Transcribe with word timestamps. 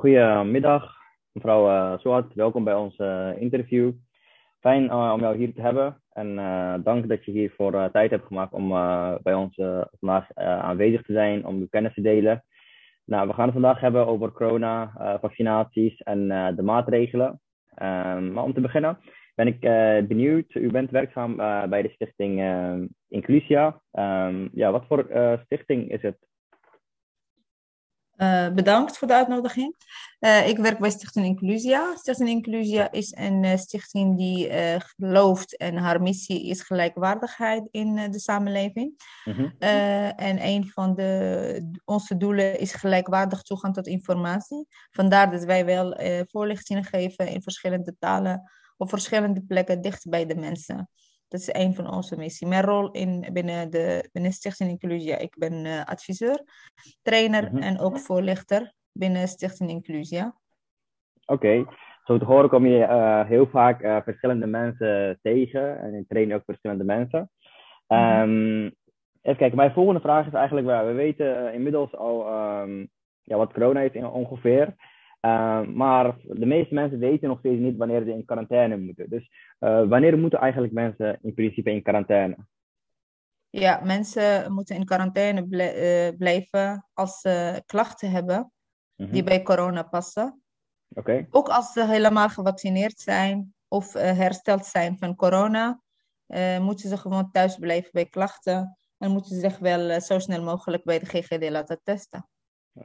Goedemiddag, 0.00 0.96
mevrouw 1.32 1.94
uh. 2.02 2.24
Welkom 2.34 2.64
bij 2.64 2.74
ons 2.74 2.98
uh, 2.98 3.30
interview. 3.38 3.92
Fijn 4.60 4.84
uh, 4.84 5.10
om 5.14 5.20
jou 5.20 5.36
hier 5.36 5.54
te 5.54 5.60
hebben 5.60 6.02
en 6.12 6.36
dank 6.82 7.08
dat 7.08 7.24
je 7.24 7.30
hiervoor 7.30 7.90
tijd 7.90 8.10
hebt 8.10 8.26
gemaakt 8.26 8.52
om 8.52 8.68
bij 9.22 9.34
ons 9.34 9.54
vandaag 9.98 10.34
aanwezig 10.34 11.02
te 11.02 11.12
zijn, 11.12 11.46
om 11.46 11.58
uw 11.58 11.66
kennis 11.70 11.94
te 11.94 12.00
delen. 12.00 12.44
Nou, 13.04 13.28
we 13.28 13.34
gaan 13.34 13.44
het 13.44 13.52
vandaag 13.52 13.80
hebben 13.80 14.06
over 14.06 14.32
corona, 14.32 14.92
vaccinaties 15.20 15.98
en 15.98 16.28
de 16.56 16.62
maatregelen. 16.62 17.40
Um, 17.82 18.32
maar 18.32 18.44
om 18.44 18.54
te 18.54 18.60
beginnen 18.60 18.98
ben 19.34 19.46
ik 19.46 19.60
benieuwd. 20.08 20.54
U 20.54 20.70
bent 20.70 20.90
werkzaam 20.90 21.36
bij 21.68 21.82
de 21.82 21.90
stichting 21.90 22.42
Inclusia. 23.08 23.80
Um, 23.92 24.50
ja, 24.52 24.70
wat 24.70 24.86
voor 24.86 25.06
stichting 25.44 25.90
is 25.90 26.02
het? 26.02 26.29
Uh, 28.20 28.48
bedankt 28.48 28.98
voor 28.98 29.08
de 29.08 29.14
uitnodiging. 29.14 29.74
Uh, 30.20 30.48
ik 30.48 30.58
werk 30.58 30.78
bij 30.78 30.90
Stichting 30.90 31.26
Inclusia. 31.26 31.96
Stichting 31.96 32.28
Inclusia 32.28 32.90
is 32.90 33.14
een 33.16 33.42
uh, 33.42 33.56
stichting 33.56 34.16
die 34.16 34.50
gelooft 34.78 35.56
en 35.56 35.76
haar 35.76 36.02
missie 36.02 36.46
is 36.46 36.62
gelijkwaardigheid 36.62 37.68
in 37.70 38.10
de 38.10 38.18
samenleving. 38.18 38.92
Mm 39.24 39.48
en 39.58 40.46
een 40.46 40.68
van 40.68 40.94
de, 40.94 41.78
onze 41.84 42.16
doelen 42.16 42.58
is 42.58 42.72
gelijkwaardig 42.72 43.42
toegang 43.42 43.74
tot 43.74 43.86
informatie. 43.86 44.66
Vandaar 44.90 45.30
dat 45.30 45.44
wij 45.44 45.64
wel 45.64 45.98
voorlichtingen 46.26 46.84
geven 46.84 47.28
in 47.28 47.42
verschillende 47.42 47.96
talen 47.98 48.50
op 48.76 48.88
verschillende 48.88 49.42
plekken 49.42 49.80
dicht 49.80 50.08
bij 50.08 50.26
de 50.26 50.36
mensen. 50.36 50.88
Dat 51.30 51.40
is 51.40 51.52
een 51.52 51.74
van 51.74 51.92
onze 51.92 52.16
missies. 52.16 52.48
Mijn 52.48 52.62
rol 52.62 52.90
in, 52.90 53.28
binnen, 53.32 53.70
de, 53.70 54.08
binnen 54.12 54.32
Stichting 54.32 54.70
Inclusia, 54.70 55.16
ik 55.16 55.36
ben 55.38 55.64
uh, 55.64 55.84
adviseur, 55.84 56.42
trainer 57.02 57.50
mhm. 57.52 57.62
en 57.62 57.78
ook 57.78 57.98
voorlichter 57.98 58.72
binnen 58.92 59.28
Stichting 59.28 59.70
Inclusia. 59.70 60.34
Oké, 61.26 61.66
zo 62.04 62.18
te 62.18 62.24
horen 62.24 62.48
kom 62.48 62.66
je 62.66 62.78
uh, 62.78 63.26
heel 63.26 63.46
vaak 63.46 63.82
uh, 63.82 63.96
verschillende 64.04 64.46
mensen 64.46 65.18
tegen 65.22 65.80
en 65.80 65.92
je 65.92 66.04
traint 66.08 66.32
ook 66.32 66.44
verschillende 66.44 66.84
mensen. 66.84 67.30
Um, 67.88 68.64
even 69.22 69.38
kijken, 69.38 69.56
mijn 69.56 69.72
volgende 69.72 70.00
vraag 70.00 70.26
is 70.26 70.32
eigenlijk 70.32 70.66
waar. 70.66 70.86
We 70.86 70.92
weten 70.92 71.52
inmiddels 71.52 71.96
al 71.96 72.26
um, 72.60 72.88
ja, 73.22 73.36
wat 73.36 73.52
corona 73.52 73.80
is 73.80 74.02
ongeveer. 74.02 74.74
Uh, 75.20 75.66
maar 75.66 76.16
de 76.22 76.46
meeste 76.46 76.74
mensen 76.74 76.98
weten 76.98 77.28
nog 77.28 77.38
steeds 77.38 77.60
niet 77.60 77.76
wanneer 77.76 78.04
ze 78.04 78.12
in 78.12 78.24
quarantaine 78.24 78.76
moeten. 78.76 79.10
Dus 79.10 79.30
uh, 79.60 79.88
wanneer 79.88 80.18
moeten 80.18 80.38
eigenlijk 80.38 80.72
mensen 80.72 81.18
in 81.22 81.34
principe 81.34 81.70
in 81.70 81.82
quarantaine? 81.82 82.36
Ja, 83.50 83.80
mensen 83.84 84.52
moeten 84.52 84.76
in 84.76 84.84
quarantaine 84.84 85.46
uh, 85.50 86.18
blijven 86.18 86.88
als 86.92 87.20
ze 87.20 87.62
klachten 87.66 88.10
hebben 88.10 88.52
die 88.96 89.06
mhm. 89.06 89.24
bij 89.24 89.42
corona 89.42 89.82
passen. 89.82 90.42
Okay. 90.94 91.26
Ook 91.30 91.48
als 91.48 91.72
ze 91.72 91.86
helemaal 91.86 92.28
gevaccineerd 92.28 92.98
zijn 92.98 93.54
of 93.68 93.92
hersteld 93.92 94.66
zijn 94.66 94.98
van 94.98 95.16
corona, 95.16 95.80
moeten 96.60 96.88
ze 96.88 96.96
gewoon 96.96 97.30
thuis 97.30 97.56
blijven 97.56 97.90
bij 97.92 98.06
klachten. 98.06 98.78
En 98.98 99.10
moeten 99.10 99.34
ze 99.34 99.40
zich 99.40 99.58
wel 99.58 100.00
zo 100.00 100.18
snel 100.18 100.42
mogelijk 100.42 100.84
bij 100.84 100.98
de 100.98 101.06
GGD 101.06 101.50
laten 101.50 101.80
testen. 101.82 102.28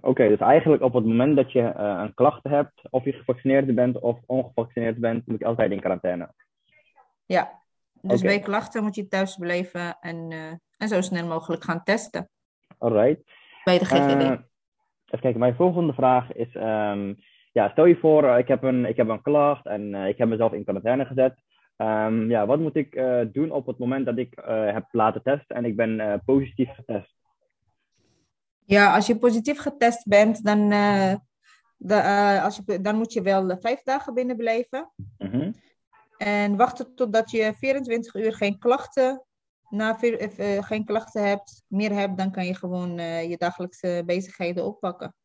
Oké, 0.02 0.28
dus 0.28 0.40
eigenlijk 0.40 0.84
op 0.84 0.94
het 0.94 1.06
moment 1.06 1.36
dat 1.36 1.52
je 1.52 1.60
uh, 1.60 2.02
een 2.04 2.14
klacht 2.14 2.44
hebt, 2.44 2.82
of 2.90 3.04
je 3.04 3.14
gevaccineerd 3.14 3.76
bent 3.76 4.00
of 4.00 4.20
ongevaccineerd 4.26 4.98
bent, 4.98 5.28
moet 5.28 5.40
je 5.40 5.46
altijd 5.46 5.72
in 5.72 5.80
quarantaine. 5.80 6.34
Ja, 7.26 7.64
dus 8.02 8.22
bij 8.22 8.40
klachten 8.40 8.84
moet 8.84 8.96
je 8.96 9.08
thuis 9.08 9.36
blijven 9.36 9.98
en, 10.00 10.32
uh, 10.32 10.52
en 10.78 10.88
zo 10.88 11.02
snel 11.02 11.28
mogelijk 11.28 11.64
gaan 11.64 11.84
testen. 11.84 12.30
Alright. 12.78 13.22
Bij 13.64 13.80
de 13.80 13.86
GGD. 13.86 14.22
Uh, 14.22 14.22
eh, 14.22 14.32
even 14.32 15.20
kijken, 15.20 15.40
mijn 15.40 15.56
volgende 15.56 15.94
vraag 15.94 16.34
is, 16.34 16.56
um, 16.56 17.16
ja, 17.52 17.70
stel 17.70 17.86
je 17.86 17.98
voor, 17.98 18.38
ik 18.38 18.48
heb 18.48 18.64
een, 18.64 18.86
ik 18.86 18.96
heb 18.98 19.08
een 19.08 19.22
klacht 19.22 19.66
en 19.66 19.94
ik 19.96 20.18
heb 20.18 20.28
mezelf 20.28 20.54
in 20.54 20.64
quarantaine 20.64 21.06
gezet. 21.06 21.36
Um, 21.78 22.30
ja, 22.30 22.46
wat 22.46 22.60
moet 22.60 22.76
ik 22.76 23.04
doen 23.32 23.52
op 23.52 23.66
het 23.66 23.78
moment 23.78 24.06
dat 24.06 24.18
ik 24.18 24.34
heb 24.46 24.86
laten 24.92 25.24
testen 25.24 25.56
en 25.56 25.66
ik 25.66 25.76
ben 25.76 26.22
positief 26.26 26.70
getest? 26.74 27.14
Ja, 28.66 28.96
als 28.96 29.08
je 29.08 29.18
positief 29.18 29.60
getest 29.60 30.08
bent, 30.08 30.44
dan, 30.44 30.60
uh, 30.72 31.14
de, 31.78 31.96
uh, 31.96 32.44
als 32.44 32.62
je, 32.66 32.82
dan 32.82 32.96
moet 32.96 33.14
je 33.14 33.22
wel 33.22 33.58
vijf 33.60 33.82
dagen 33.84 34.14
binnen 34.14 34.38
blijven. 34.38 34.92
Mm 35.18 35.30
-hmm. 35.30 35.54
En 36.18 36.56
wachten 36.56 36.96
totdat 36.96 37.32
je 37.32 37.54
24 37.58 38.16
uur 38.16 38.34
geen 38.34 38.60
klachten, 38.60 39.24
na, 39.70 39.98
uh, 40.02 40.64
geen 40.64 40.86
klachten 40.86 41.28
hebt, 41.28 41.64
meer 41.68 41.92
hebt, 41.92 42.18
dan 42.18 42.32
kan 42.32 42.46
je 42.46 42.56
gewoon 42.56 42.98
je 43.30 43.36
dagelijkse 43.38 44.04
bezigheden 44.06 44.66
oppakken. 44.66 45.16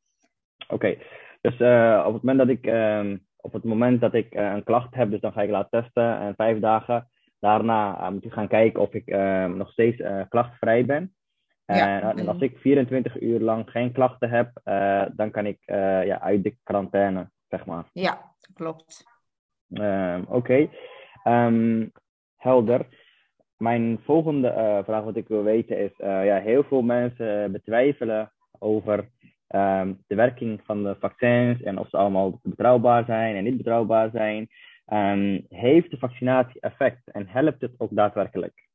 Oké, 0.69 0.75
okay. 0.75 0.99
dus 1.41 1.53
op 2.07 2.12
het 2.12 2.22
moment 2.22 2.39
dat 2.39 2.49
ik, 2.49 2.67
ehm, 2.67 3.17
op 3.37 3.53
het 3.53 3.65
moment 3.65 4.01
dat 4.01 4.15
ik 4.15 4.34
een 4.34 4.65
klacht 4.65 4.95
heb, 4.95 5.11
dus 5.11 5.21
dan 5.21 5.33
ga 5.33 5.43
ik 5.43 5.51
laten 5.51 5.83
testen 5.83 6.19
en 6.21 6.34
vijf 6.37 6.59
dagen. 6.59 7.11
Daarna 7.39 8.11
moet 8.11 8.25
ik 8.25 8.33
gaan 8.33 8.49
kijken 8.49 8.81
of 8.81 8.93
ik 8.93 9.07
ehm, 9.07 9.57
nog 9.57 9.71
steeds 9.71 10.03
klachtvrij 10.28 10.84
ben. 10.84 11.15
Ja. 11.77 12.15
En 12.15 12.29
als 12.29 12.41
ik 12.41 12.59
24 12.59 13.21
uur 13.21 13.41
lang 13.41 13.71
geen 13.71 13.93
klachten 13.93 14.31
heb, 14.31 14.61
uh, 14.65 15.05
dan 15.13 15.31
kan 15.31 15.47
ik 15.47 15.59
uh, 15.67 16.07
ja, 16.07 16.21
uit 16.21 16.43
de 16.43 16.57
quarantaine, 16.63 17.31
zeg 17.49 17.67
maar. 17.67 17.85
Ja, 17.93 18.33
klopt. 18.55 19.05
Um, 19.69 20.23
Oké, 20.23 20.37
okay. 20.37 20.61
um, 20.61 20.71
ehm, 21.23 21.89
helder. 22.37 22.87
Mijn 23.57 23.99
volgende 24.05 24.49
uh, 24.49 24.85
vraag 24.85 25.05
wat 25.05 25.17
ik 25.17 25.29
wil 25.29 25.43
weten 25.43 25.79
is, 25.79 25.93
ja, 25.97 26.41
heel 26.41 26.63
veel 26.63 26.83
mensen 26.83 27.53
betwijfelen 27.53 28.33
over 28.59 29.09
um, 29.49 30.03
de 30.07 30.15
werking 30.15 30.61
van 30.65 30.83
de 30.83 30.97
vaccins 31.01 31.63
en 31.63 31.79
of 31.79 31.89
ze 31.89 31.97
allemaal 31.97 32.41
betrouwbaar 32.43 33.05
zijn 33.05 33.37
en 33.37 33.45
niet 33.45 33.57
betrouwbaar 33.57 34.11
zijn. 34.11 34.49
heeft 35.49 35.91
de 35.91 35.99
vaccinatie 35.99 36.61
effect 36.61 37.11
en 37.11 37.27
helpt 37.29 37.61
het 37.61 37.75
ook 37.79 37.91
daadwerkelijk? 37.93 38.70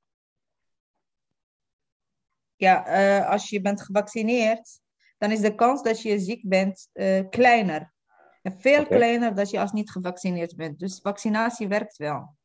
Ja, 2.56 2.88
uh, 2.88 3.30
als 3.30 3.50
je 3.50 3.62
bent 3.62 3.82
gevaccineerd, 3.82 4.80
dan 5.18 5.32
is 5.32 5.40
de 5.40 5.56
kans 5.56 5.82
dat 5.82 6.02
je 6.02 6.20
ziek 6.20 6.50
bent 6.50 6.90
uh, 6.94 7.30
kleiner. 7.30 7.94
En 8.42 8.60
veel 8.60 8.82
okay. 8.82 8.98
kleiner 8.98 9.36
dan 9.36 9.46
je 9.50 9.60
als 9.60 9.72
niet 9.72 9.92
gevaccineerd 9.92 10.56
bent. 10.56 10.80
Dus 10.80 11.00
vaccinatie 11.02 11.68
werkt 11.68 11.98
wel. 11.98 12.36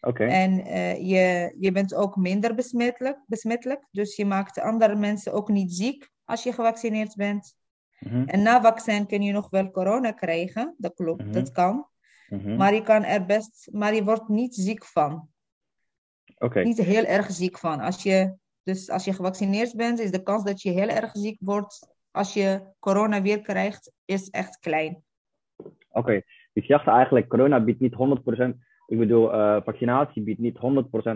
Oké. 0.00 0.24
En 0.24 0.66
uh, 0.66 0.96
je, 0.96 1.54
je 1.58 1.72
bent 1.72 1.94
ook 1.94 2.16
minder 2.16 2.54
besmettelijk, 2.54 3.18
besmettelijk. 3.26 3.86
Dus 3.90 4.16
je 4.16 4.24
maakt 4.24 4.60
andere 4.60 4.94
mensen 4.94 5.32
ook 5.32 5.48
niet 5.48 5.72
ziek 5.72 6.10
als 6.24 6.42
je 6.42 6.52
gevaccineerd 6.52 7.14
bent. 7.14 7.54
Mm 7.98 8.10
-hmm. 8.10 8.26
En 8.26 8.42
na 8.42 8.60
vaccin 8.60 9.06
kun 9.06 9.22
je 9.22 9.32
nog 9.32 9.50
wel 9.50 9.70
corona 9.70 10.12
krijgen. 10.12 10.74
Dat 10.78 10.94
klopt, 10.94 11.20
mm 11.20 11.24
-hmm. 11.24 11.34
dat 11.34 11.52
kan. 11.52 11.88
Mm 12.28 12.40
-hmm. 12.40 12.56
Maar 12.56 12.74
je 12.74 12.82
kan 12.82 13.04
er 13.04 13.26
best, 13.26 13.68
maar 13.72 13.94
je 13.94 14.04
wordt 14.04 14.28
niet 14.28 14.54
ziek 14.54 14.84
van. 14.84 15.28
Oké. 16.34 16.44
Okay. 16.44 16.62
Niet 16.62 16.78
heel 16.78 17.04
erg 17.04 17.30
ziek 17.30 17.58
van. 17.58 17.80
Als 17.80 18.02
je 18.02 18.34
dus 18.70 18.90
als 18.90 19.04
je 19.04 19.12
gevaccineerd 19.12 19.76
bent, 19.76 19.98
is 19.98 20.10
de 20.10 20.22
kans 20.22 20.44
dat 20.44 20.62
je 20.62 20.70
heel 20.70 20.88
erg 20.88 21.10
ziek 21.12 21.38
wordt 21.40 21.88
als 22.10 22.34
je 22.34 22.60
corona 22.78 23.22
weer 23.22 23.40
krijgt, 23.40 23.92
is 24.04 24.30
echt 24.30 24.58
klein. 24.58 25.02
Oké, 25.56 25.72
okay. 25.88 26.24
dus 26.52 26.66
je 26.66 26.72
zegt 26.72 26.86
eigenlijk, 26.86 27.28
corona 27.28 27.60
biedt 27.60 27.80
niet 27.80 27.94
100%, 27.94 27.96
ik 28.86 28.98
bedoel, 28.98 29.34
uh, 29.34 29.56
vaccinatie 29.64 30.22
biedt 30.22 30.40
niet 30.40 30.58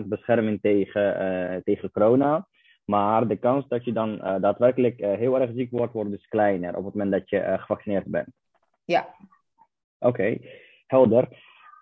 100% 0.03 0.05
bescherming 0.05 0.61
tegen, 0.61 1.21
uh, 1.21 1.61
tegen 1.63 1.91
corona. 1.91 2.47
Maar 2.85 3.27
de 3.27 3.35
kans 3.35 3.67
dat 3.67 3.85
je 3.85 3.93
dan 3.93 4.13
uh, 4.13 4.35
daadwerkelijk 4.41 4.99
heel 4.99 5.39
erg 5.39 5.51
ziek 5.55 5.71
wordt, 5.71 5.93
wordt 5.93 6.11
dus 6.11 6.27
kleiner 6.27 6.75
op 6.75 6.85
het 6.85 6.93
moment 6.93 7.11
dat 7.11 7.29
je 7.29 7.55
gevaccineerd 7.57 8.05
bent. 8.05 8.27
Ja. 8.85 9.15
Oké, 9.99 10.07
okay. 10.07 10.41
helder. 10.87 11.23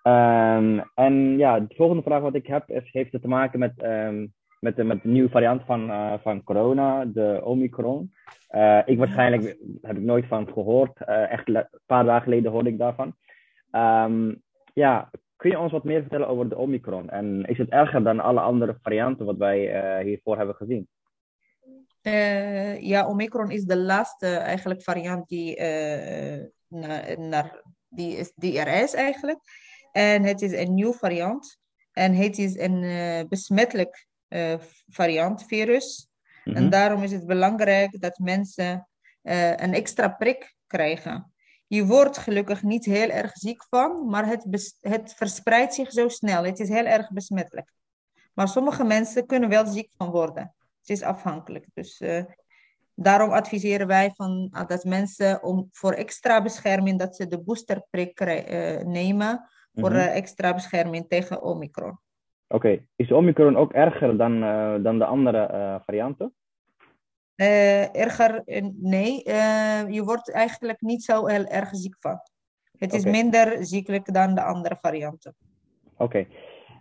Um, 0.06 0.90
en 0.94 1.38
ja, 1.38 1.60
de 1.60 1.74
volgende 1.74 2.02
vraag 2.02 2.20
wat 2.20 2.34
ik 2.34 2.46
heb 2.46 2.70
is, 2.70 2.92
heeft 2.92 3.12
het 3.12 3.22
te 3.22 3.28
maken 3.28 3.58
met 3.58 3.82
um, 3.82 4.32
met, 4.64 4.76
de, 4.76 4.84
met 4.84 5.02
de 5.02 5.08
nieuwe 5.08 5.30
variant 5.30 5.62
van, 5.64 5.90
uh, 5.90 6.14
van 6.22 6.44
corona, 6.44 7.04
de 7.04 7.40
Omicron. 7.44 8.14
Uh, 8.50 8.80
ik 8.84 8.98
waarschijnlijk 8.98 9.56
heb 9.82 9.96
ik 9.96 10.02
nooit 10.02 10.26
van 10.26 10.52
gehoord. 10.52 11.00
Uh, 11.00 11.30
echt 11.30 11.48
een 11.48 11.68
paar 11.86 12.04
dagen 12.04 12.22
geleden 12.22 12.52
hoorde 12.52 12.70
ik 12.70 12.78
daarvan. 12.78 13.14
Um, 13.72 14.42
ja, 14.74 15.10
kun 15.36 15.50
je 15.50 15.58
ons 15.58 15.72
wat 15.72 15.84
meer 15.84 16.00
vertellen 16.00 16.28
over 16.28 16.48
de 16.48 16.56
Omicron? 16.56 17.10
En 17.10 17.44
is 17.44 17.58
het 17.58 17.68
erger 17.68 18.02
dan 18.02 18.20
alle 18.20 18.40
andere 18.40 18.78
varianten 18.82 19.26
wat 19.26 19.36
wij 19.36 20.02
hiervoor 20.02 20.36
hebben 20.36 20.54
gezien? 20.54 20.88
ja, 22.80 23.08
Omicron 23.08 23.50
is 23.50 23.64
de 23.64 23.78
laatste 23.78 24.26
eigenlijk 24.26 24.82
variant 24.82 25.28
die, 25.28 25.60
naar, 26.68 27.20
naar, 27.20 27.62
die, 27.88 28.16
is, 28.16 28.32
die 28.34 28.58
er 28.58 28.82
is 28.82 28.94
eigenlijk. 28.94 29.38
En 29.92 30.22
het 30.22 30.42
is 30.42 30.52
een 30.52 30.74
nieuw 30.74 30.92
variant. 30.92 31.58
En 31.92 32.14
het 32.14 32.38
is 32.38 32.58
een 32.58 33.28
besmettelijk 33.28 34.06
variant 34.88 35.44
virus. 35.46 36.08
En 36.44 36.52
mhm. 36.52 36.68
daarom 36.68 37.02
is 37.02 37.12
het 37.12 37.26
belangrijk 37.26 38.00
dat 38.00 38.18
mensen 38.18 38.88
uh, 39.22 39.50
een 39.50 39.74
extra 39.74 40.08
prik 40.08 40.54
krijgen. 40.66 41.32
Je 41.66 41.86
wordt 41.86 42.18
gelukkig 42.18 42.62
niet 42.62 42.84
heel 42.84 43.08
erg 43.08 43.32
ziek 43.32 43.66
van, 43.68 44.06
maar 44.06 44.26
het, 44.26 44.76
het 44.80 45.14
verspreidt 45.16 45.74
zich 45.74 45.92
zo 45.92 46.08
snel. 46.08 46.44
Het 46.44 46.60
is 46.60 46.68
heel 46.68 46.84
erg 46.84 47.10
besmettelijk. 47.10 47.72
Maar 48.34 48.48
sommige 48.48 48.84
mensen 48.84 49.26
kunnen 49.26 49.48
wel 49.48 49.66
ziek 49.66 49.90
van 49.96 50.10
worden. 50.10 50.54
Het 50.80 50.88
is 50.88 51.02
afhankelijk. 51.02 51.66
Dus 51.74 52.00
uh, 52.00 52.22
Daarom 52.94 53.30
adviseren 53.30 53.86
wij 53.86 54.12
van, 54.14 54.50
dat 54.66 54.84
mensen 54.84 55.42
om 55.42 55.68
voor 55.72 55.92
extra 55.92 56.42
bescherming 56.42 56.98
dat 56.98 57.16
ze 57.16 57.26
de 57.26 57.38
boosterprik 57.38 58.20
nemen 58.84 59.48
voor 59.74 59.90
Mhm. 59.90 59.98
extra 59.98 60.54
bescherming 60.54 61.08
tegen 61.08 61.42
Omicron. 61.42 61.98
Oké, 62.48 62.86
is 62.96 63.12
Omicron 63.12 63.56
ook 63.56 63.72
erger 63.72 64.16
dan, 64.16 64.42
eh, 64.42 64.74
dan 64.82 64.98
de 64.98 65.04
andere 65.04 65.38
eh, 65.38 65.76
varianten? 65.84 66.34
Eh, 67.34 67.96
erger, 67.96 68.42
nee, 68.80 69.22
je 69.90 70.02
wordt 70.04 70.32
eigenlijk 70.32 70.80
niet 70.80 71.02
zo 71.02 71.26
heel 71.26 71.44
erg 71.44 71.68
ziek 71.72 71.96
van. 71.98 72.18
Het 72.78 72.92
is 72.92 73.04
minder 73.04 73.64
ziekelijk 73.64 74.14
dan 74.14 74.34
de 74.34 74.42
andere 74.42 74.76
varianten. 74.80 75.34
Oké. 75.96 76.26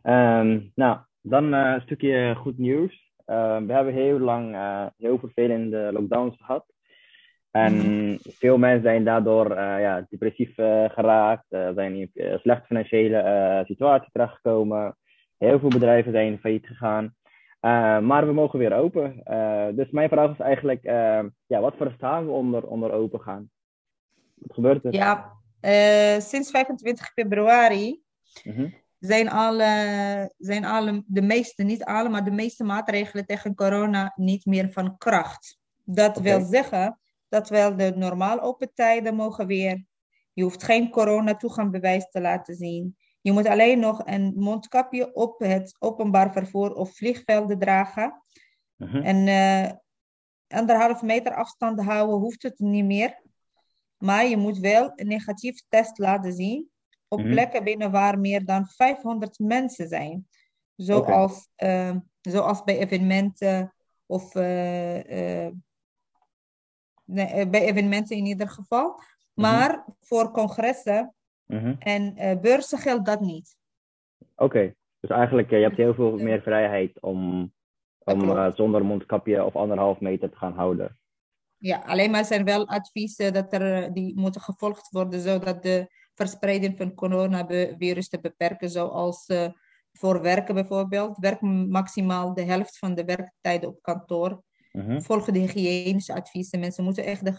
Ehm, 0.01 0.60
nou, 0.75 0.98
dan 1.21 1.54
een 1.54 1.81
stukje 1.81 2.36
goed 2.36 2.57
nieuws. 2.57 3.13
Eh, 3.25 3.57
we 3.57 3.74
hebben 3.74 3.94
heel 3.94 4.19
lang 4.19 4.56
heel 4.98 5.19
vervelende 5.19 5.89
lockdowns 5.92 6.38
gehad. 6.38 6.65
En 7.51 8.18
veel 8.21 8.57
mensen 8.57 8.83
zijn 8.83 9.04
daardoor 9.04 9.56
ja, 9.60 10.06
depressief 10.10 10.54
geraakt, 10.94 11.45
zijn 11.50 11.95
in 11.95 12.10
een 12.13 12.39
slechte 12.39 12.65
financiële 12.65 13.63
situatie 13.65 14.10
terechtgekomen. 14.12 14.95
Heel 15.44 15.60
veel 15.60 15.69
bedrijven 15.69 16.12
zijn 16.12 16.40
failliet 16.40 16.68
gegaan. 16.68 17.16
Eh, 17.60 18.00
maar 18.00 18.28
we 18.28 18.34
mogen 18.34 18.60
weer 18.60 18.74
open. 18.74 19.24
Eh, 19.24 19.68
dus 19.75 19.92
mijn 19.92 20.10
vraag 20.10 20.31
is 20.31 20.40
eigenlijk, 20.40 20.84
eh, 20.84 21.24
ja, 21.45 21.60
wat 21.60 21.75
verstaan 21.78 22.25
we 22.25 22.31
onder, 22.31 22.68
onder 22.68 22.92
open 22.92 23.19
gaan? 23.19 23.50
Wat 24.34 24.54
gebeurt 24.54 24.86
er? 24.86 24.94
Ja, 24.94 25.31
sinds 26.19 26.51
25 26.51 27.12
februari 27.13 28.01
Mhm. 28.44 28.69
zijn, 29.00 29.30
alle, 29.30 30.34
zijn 30.38 30.66
alle, 30.66 31.04
de 31.07 31.22
meeste, 31.22 31.63
niet 31.63 31.84
alle, 31.84 32.10
maar 32.10 32.24
de 32.24 32.31
meeste 32.31 32.63
maatregelen 32.63 33.25
tegen 33.25 33.56
corona 33.56 34.13
niet 34.16 34.46
meer 34.46 34.72
van 34.72 34.98
kracht. 34.98 35.60
Dat 35.84 36.19
wil 36.19 36.42
zeggen 36.42 37.00
dat 37.30 37.50
wel 37.50 37.75
de 37.75 37.94
normaal 37.96 38.42
open 38.42 38.72
tijden 38.74 39.16
mogen 39.16 39.48
weer. 39.48 39.86
Je 40.34 40.44
hoeft 40.44 40.63
geen 40.63 40.89
corona-toegangbewijs 40.89 42.10
te 42.10 42.22
laten 42.22 42.56
zien. 42.56 42.98
Je 43.24 43.31
moet 43.31 43.48
alleen 43.48 43.80
nog 43.80 44.02
een 44.06 44.34
mondkapje 44.36 45.14
op 45.14 45.40
het 45.40 45.75
openbaar 45.80 46.31
vervoer 46.31 46.74
of 46.74 46.96
vliegvelden 46.96 47.60
dragen. 47.60 48.24
Mhm. 48.75 48.98
En 48.98 49.28
eh, 49.28 49.72
anderhalf 50.58 51.02
meter 51.02 51.36
afstand 51.36 51.81
houden 51.81 52.16
hoeft 52.16 52.44
het 52.44 52.60
niet 52.60 52.86
meer. 52.86 53.22
Maar 53.98 54.25
je 54.25 54.38
moet 54.38 54.58
wel 54.58 54.92
een 54.96 55.08
negatief 55.08 55.62
test 55.70 55.98
laten 55.98 56.34
zien 56.34 56.70
op 57.08 57.20
Mhm. 57.20 57.31
plekken 57.31 57.64
binnen 57.64 57.92
waar 57.92 58.20
meer 58.20 58.46
dan 58.46 58.68
500 58.68 59.40
mensen 59.40 59.88
zijn. 59.88 60.28
Zoals, 60.75 61.50
eh, 61.56 61.96
zoals 62.22 62.64
bij 62.64 62.78
evenementen 62.78 63.74
of 64.06 64.36
eh, 64.36 65.50
bij 67.48 67.62
evenementen 67.62 68.18
in 68.18 68.25
ieder 68.25 68.50
geval. 68.50 69.02
Maar 69.34 69.86
voor 70.02 70.31
congressen 70.31 71.14
Mhm. 71.45 71.75
en 71.80 72.16
eh, 72.16 72.40
beurzen 72.40 72.78
geldt 72.78 73.06
dat 73.06 73.19
niet. 73.19 73.56
Oké, 74.36 74.74
dus 75.00 75.10
eigenlijk 75.10 75.51
uh, 75.51 75.57
je 75.57 75.63
hebt 75.63 75.78
heel 75.78 75.94
veel 75.94 76.18
meer 76.18 76.42
vrijheid 76.42 77.01
om, 77.01 77.54
om 77.98 78.22
uh, 78.30 78.51
zonder 78.54 78.86
mondkapje 78.86 79.44
of 79.44 79.56
anderhalf 79.56 80.00
meter 80.00 80.30
te 80.30 80.38
gaan 80.38 80.54
houden. 80.54 80.98
Ja, 81.57 81.84
alleen 81.86 82.12
maar 82.12 82.25
zijn 82.25 82.44
wel 82.44 82.68
adviezen 82.68 83.34
dat 83.34 83.54
er, 83.54 83.94
die 83.94 84.19
moeten 84.19 84.42
gevolgd 84.42 84.90
worden 84.90 85.19
zodat 85.19 85.63
de 85.63 85.88
verspreiding 86.13 86.78
van 86.78 86.94
coronavirus 86.94 88.10
te 88.10 88.19
beperken, 88.19 88.69
zoals 88.69 89.30
uh, 89.30 89.48
voor 89.92 90.22
werken 90.22 90.56
bijvoorbeeld. 90.56 91.18
Werk 91.18 91.42
maximaal 91.42 92.34
de 92.34 92.42
helft 92.44 92.78
van 92.78 92.96
de 92.96 93.06
werktijden 93.06 93.69
op 93.69 93.81
kantoor. 93.81 94.44
Mhm. 94.78 95.02
Volg 95.02 95.25
de 95.25 95.40
hygiënische 95.40 96.14
adviezen. 96.14 96.60
Mensen 96.60 96.84
moeten 96.84 97.04
echt 97.06 97.25
de 97.25 97.36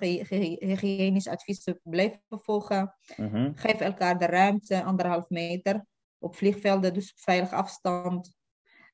hygiënische 0.58 1.30
adviezen 1.30 1.80
blijven 1.82 2.20
volgen. 2.28 2.94
Mhm. 3.16 3.52
Geef 3.54 3.80
elkaar 3.80 4.18
de 4.18 4.26
ruimte, 4.26 4.82
anderhalf 4.82 5.28
meter. 5.28 5.84
Op 6.18 6.36
vliegvelden, 6.36 6.94
dus 6.94 7.10
op 7.10 7.18
veilige 7.18 7.54
afstand. 7.54 8.36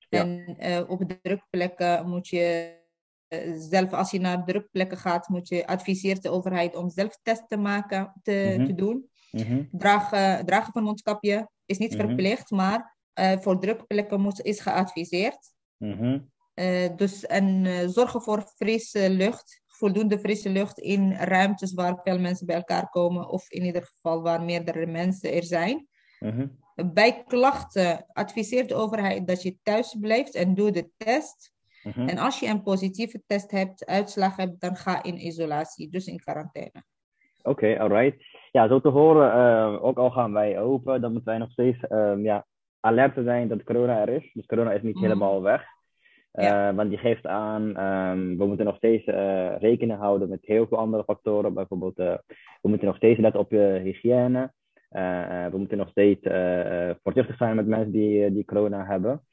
Ja. 0.09 0.21
En 0.23 0.57
uh, 0.61 0.91
op 0.91 1.03
drukplekken 1.23 2.09
moet 2.09 2.29
je 2.29 2.79
uh, 3.29 3.55
zelf, 3.57 3.93
als 3.93 4.11
je 4.11 4.21
naar 4.21 4.45
drukplekken 4.45 4.99
gaat, 4.99 5.29
moet 5.29 5.49
je 5.49 5.67
adviseert 5.67 6.23
de 6.23 6.31
overheid 6.31 6.77
om 6.77 6.91
zelf 6.91 7.19
testen 7.23 7.49
te 7.49 7.57
maken, 7.57 8.13
te, 8.23 8.55
Mhm. 8.57 8.67
te 8.67 8.75
doen. 8.75 9.09
Dragen, 9.71 10.47
dragen 10.47 10.73
van 10.73 10.83
mondkapje 10.83 11.51
is 11.67 11.79
niet 11.79 11.95
verplicht, 11.97 12.51
maar 12.51 12.97
uh, 13.21 13.39
voor 13.39 13.61
drukplekken 13.61 14.21
moet, 14.21 14.41
is 14.43 14.61
geadviseerd. 14.61 15.53
Uh, 15.79 16.15
dus 16.97 17.27
en 17.27 17.65
uh, 17.65 17.89
zorgen 17.89 18.21
voor 18.23 18.43
frisse 18.43 19.11
lucht, 19.11 19.63
voldoende 19.67 20.19
frisse 20.19 20.51
lucht 20.51 20.79
in 20.79 21.13
ruimtes 21.13 21.75
waar 21.75 22.01
veel 22.03 22.19
mensen 22.19 22.47
bij 22.47 22.57
elkaar 22.57 22.89
komen, 22.89 23.29
of 23.29 23.51
in 23.51 23.65
ieder 23.65 23.83
geval 23.83 24.23
waar 24.23 24.43
meerdere 24.43 24.87
mensen 24.87 25.33
er 25.33 25.45
zijn. 25.45 25.89
Mhm. 26.19 26.47
Bij 26.93 27.25
klachten 27.27 28.07
adviseert 28.13 28.69
de 28.69 28.75
overheid 28.75 29.27
dat 29.27 29.43
je 29.43 29.57
thuis 29.63 29.97
blijft 30.01 30.35
en 30.35 30.55
doe 30.55 30.71
de 30.71 30.91
test. 30.97 31.53
Mhm. 31.83 32.09
En 32.09 32.19
als 32.19 32.41
je 32.41 32.47
een 32.47 32.63
positieve 32.63 33.23
test 33.27 33.51
hebt, 33.51 33.87
uitslag 33.87 34.37
hebt, 34.37 34.61
dan 34.61 34.77
ga 34.77 35.03
in 35.03 35.27
isolatie, 35.27 35.91
dus 35.91 36.07
in 36.07 36.19
quarantaine. 36.19 36.85
Oké, 37.43 37.51
okay, 37.51 37.77
alright. 37.77 38.25
Ja, 38.53 38.69
zo 38.69 38.81
te 38.81 38.89
horen, 38.89 39.37
uh, 39.37 39.85
ook 39.85 39.99
al 39.99 40.11
gaan 40.11 40.33
wij 40.33 40.61
open, 40.61 41.01
dan 41.01 41.13
moeten 41.13 41.31
wij 41.31 41.39
nog 41.39 41.51
steeds 41.51 41.79
um, 41.89 42.25
ja, 42.25 42.47
alert 42.81 43.25
zijn 43.25 43.49
dat 43.49 43.63
corona 43.63 44.01
er 44.01 44.09
is. 44.09 44.31
Dus 44.33 44.47
corona 44.47 44.73
is 44.73 44.83
niet 44.83 44.95
Mm. 44.95 45.03
helemaal 45.03 45.43
weg. 45.43 45.65
Uh, 46.33 46.45
Ja. 46.45 46.75
Want 46.75 46.89
die 46.91 46.99
geeft 46.99 47.27
aan, 47.27 47.63
um, 47.63 48.39
we 48.39 48.47
moeten 48.47 48.65
nog 48.67 48.77
steeds 48.77 49.07
uh, 49.07 49.57
rekening 49.59 49.99
houden 49.99 50.29
met 50.29 50.39
heel 50.43 50.67
veel 50.67 50.79
andere 50.79 51.05
factoren. 51.05 51.55
Bijvoorbeeld, 51.55 51.99
uh, 51.99 52.15
we 52.63 52.69
moeten 52.69 52.87
nog 52.87 52.97
steeds 52.97 53.21
letten 53.21 53.41
op 53.41 53.51
je 53.51 53.81
hygiëne. 53.83 54.53
We 55.51 55.59
moeten 55.59 55.79
nog 55.79 55.89
steeds 55.89 56.21
voorzichtig 57.03 57.37
zijn 57.37 57.57
met 57.57 57.67
mensen 57.67 57.93
die, 57.93 58.33
die 58.33 58.45
corona 58.45 58.85
hebben. 58.85 59.25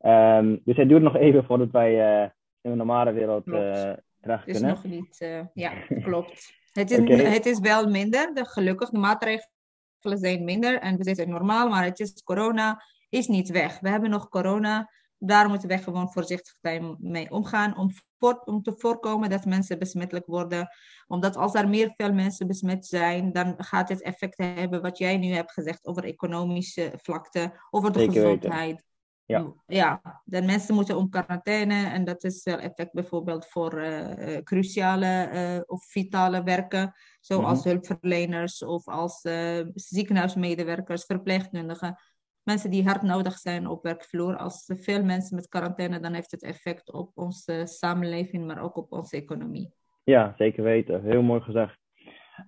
Um, 0.00 0.60
dus 0.64 0.76
het 0.76 0.88
duurt 0.88 1.02
nog 1.02 1.16
even 1.16 1.44
voordat 1.44 1.70
wij 1.70 2.22
in 2.60 2.70
de 2.70 2.76
normale 2.76 3.12
wereld 3.12 3.44
terecht 3.44 4.00
Het 4.20 4.46
is 4.46 4.52
kunnen. 4.52 4.70
nog 4.70 4.84
niet, 4.84 5.48
ja, 5.54 5.72
klopt. 6.06 6.52
Het 6.72 6.90
is, 6.90 7.22
het 7.22 7.46
is 7.46 7.58
wel 7.58 7.90
minder, 7.90 8.34
de, 8.34 8.44
gelukkig, 8.44 8.90
de 8.90 8.98
maatregelen 8.98 10.18
zijn 10.18 10.44
minder 10.44 10.78
en 10.78 10.96
we 10.96 11.04
zitten 11.04 11.28
normaal, 11.28 11.68
maar 11.68 11.84
het 11.84 12.00
is 12.00 12.22
corona 12.22 12.82
is 13.08 13.26
niet 13.26 13.50
weg. 13.50 13.80
We 13.80 13.88
hebben 13.88 14.10
nog 14.10 14.28
corona, 14.28 14.90
daar 15.24 15.48
moeten 15.48 15.68
we 15.68 15.78
gewoon 15.78 16.12
voorzichtig 16.12 16.54
mee 16.98 17.30
omgaan 17.30 17.76
om, 17.76 17.90
voor, 18.18 18.42
om 18.44 18.62
te 18.62 18.74
voorkomen 18.76 19.30
dat 19.30 19.44
mensen 19.44 19.78
besmettelijk 19.78 20.26
worden. 20.26 20.68
Omdat 21.06 21.36
als 21.36 21.54
er 21.54 21.68
meer 21.68 21.92
veel 21.96 22.12
mensen 22.12 22.46
besmet 22.46 22.86
zijn, 22.86 23.32
dan 23.32 23.54
gaat 23.56 23.88
het 23.88 24.02
effect 24.02 24.38
hebben 24.38 24.82
wat 24.82 24.98
jij 24.98 25.16
nu 25.16 25.28
hebt 25.32 25.52
gezegd 25.52 25.86
over 25.86 26.04
economische 26.04 26.92
vlakte, 26.96 27.52
over 27.70 27.92
de 27.92 27.98
Zeker 27.98 28.14
weten. 28.14 28.30
gezondheid. 28.30 28.84
Ja. 29.24 29.52
ja, 29.66 30.20
de 30.24 30.42
mensen 30.42 30.74
moeten 30.74 30.96
om 30.96 31.08
quarantaine 31.08 31.86
en 31.86 32.04
dat 32.04 32.24
is 32.24 32.42
wel 32.44 32.58
effect 32.58 32.92
bijvoorbeeld 32.92 33.46
voor 33.46 33.82
uh, 33.82 34.36
cruciale 34.36 35.30
uh, 35.32 35.60
of 35.66 35.84
vitale 35.84 36.42
werken, 36.42 36.94
zoals 37.20 37.58
Mhm. 37.58 37.68
hulpverleners 37.68 38.62
of 38.62 38.88
als 38.88 39.24
uh, 39.24 39.66
ziekenhuismedewerkers, 39.74 41.04
verpleegkundigen. 41.04 41.98
Mensen 42.42 42.70
die 42.70 42.84
hard 42.84 43.02
nodig 43.02 43.38
zijn 43.38 43.66
op 43.66 43.82
werkvloer. 43.82 44.36
Als 44.36 44.72
veel 44.80 45.04
mensen 45.04 45.36
met 45.36 45.48
quarantaine, 45.48 46.00
dan 46.00 46.12
heeft 46.12 46.30
het 46.30 46.42
effect 46.42 46.92
op 46.92 47.10
onze 47.14 47.62
samenleving, 47.66 48.46
maar 48.46 48.62
ook 48.62 48.76
op 48.76 48.92
onze 48.92 49.16
economie. 49.16 49.74
Ja, 50.04 50.34
zeker 50.38 50.62
weten. 50.62 51.02
Heel 51.02 51.22
mooi 51.22 51.40
gezegd. 51.40 51.78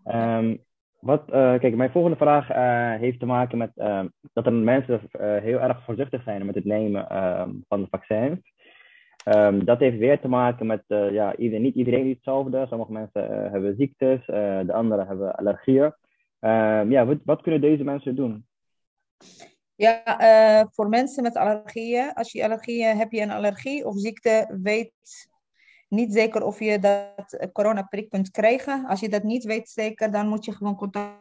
Um, 0.04 0.64
wat, 1.00 1.22
uh, 1.28 1.58
kijk, 1.58 1.76
mijn 1.76 1.90
volgende 1.90 2.16
vraag 2.16 2.50
uh, 2.50 3.00
heeft 3.00 3.18
te 3.18 3.26
maken 3.26 3.58
met 3.58 3.70
uh, 3.76 4.04
dat 4.32 4.46
er 4.46 4.52
mensen 4.52 5.00
heel 5.18 5.60
erg 5.60 5.84
voorzichtig 5.84 6.22
zijn 6.22 6.46
met 6.46 6.54
het 6.54 6.64
nemen 6.64 7.08
ehm, 7.08 7.50
van 7.68 7.80
de 7.80 7.86
vaccins. 7.90 8.38
Um, 9.24 9.64
dat 9.64 9.78
heeft 9.78 9.98
weer 9.98 10.20
te 10.20 10.28
maken 10.28 10.66
met, 10.66 10.82
ja, 10.86 11.34
niet 11.38 11.74
iedereen 11.74 12.06
is 12.06 12.14
hetzelfde. 12.14 12.66
Sommige 12.68 12.92
mensen 12.92 13.50
hebben 13.50 13.76
ziektes, 13.76 14.26
de 14.66 14.72
anderen 14.72 15.06
hebben 15.06 15.36
allergieën. 15.36 15.94
Ehm, 16.40 16.90
ja, 16.90 17.06
wat, 17.06 17.18
wat 17.24 17.42
kunnen 17.42 17.60
deze 17.60 17.84
mensen 17.84 18.16
doen? 18.16 18.46
Ja, 19.76 20.20
uh, 20.60 20.66
voor 20.70 20.88
mensen 20.88 21.22
met 21.22 21.36
allergieën, 21.36 22.12
als 22.12 22.32
je 22.32 22.44
allergieën 22.44 22.96
heb 22.96 23.12
je 23.12 23.20
een 23.20 23.30
allergie 23.30 23.86
of 23.86 23.98
ziekte, 23.98 24.58
weet 24.62 24.92
niet 25.88 26.12
zeker 26.12 26.42
of 26.42 26.58
je 26.58 26.78
dat 26.78 27.48
coronaprik 27.52 28.08
kunt 28.08 28.30
krijgen. 28.30 28.86
Als 28.86 29.00
je 29.00 29.08
dat 29.08 29.22
niet 29.22 29.44
weet 29.44 29.68
zeker, 29.68 30.10
dan 30.10 30.28
moet 30.28 30.44
je 30.44 30.52
gewoon 30.52 30.76
contact 30.76 31.20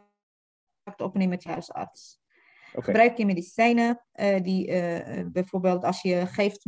opnemen 0.96 1.28
met 1.28 1.42
je 1.42 1.48
huisarts. 1.48 2.18
Okay. 2.68 2.82
Gebruik 2.84 3.16
je 3.16 3.26
medicijnen, 3.26 4.04
uh, 4.14 4.42
die 4.42 4.68
uh, 4.68 5.24
bijvoorbeeld 5.26 5.84
als 5.84 6.02
je 6.02 6.26
geeft 6.26 6.64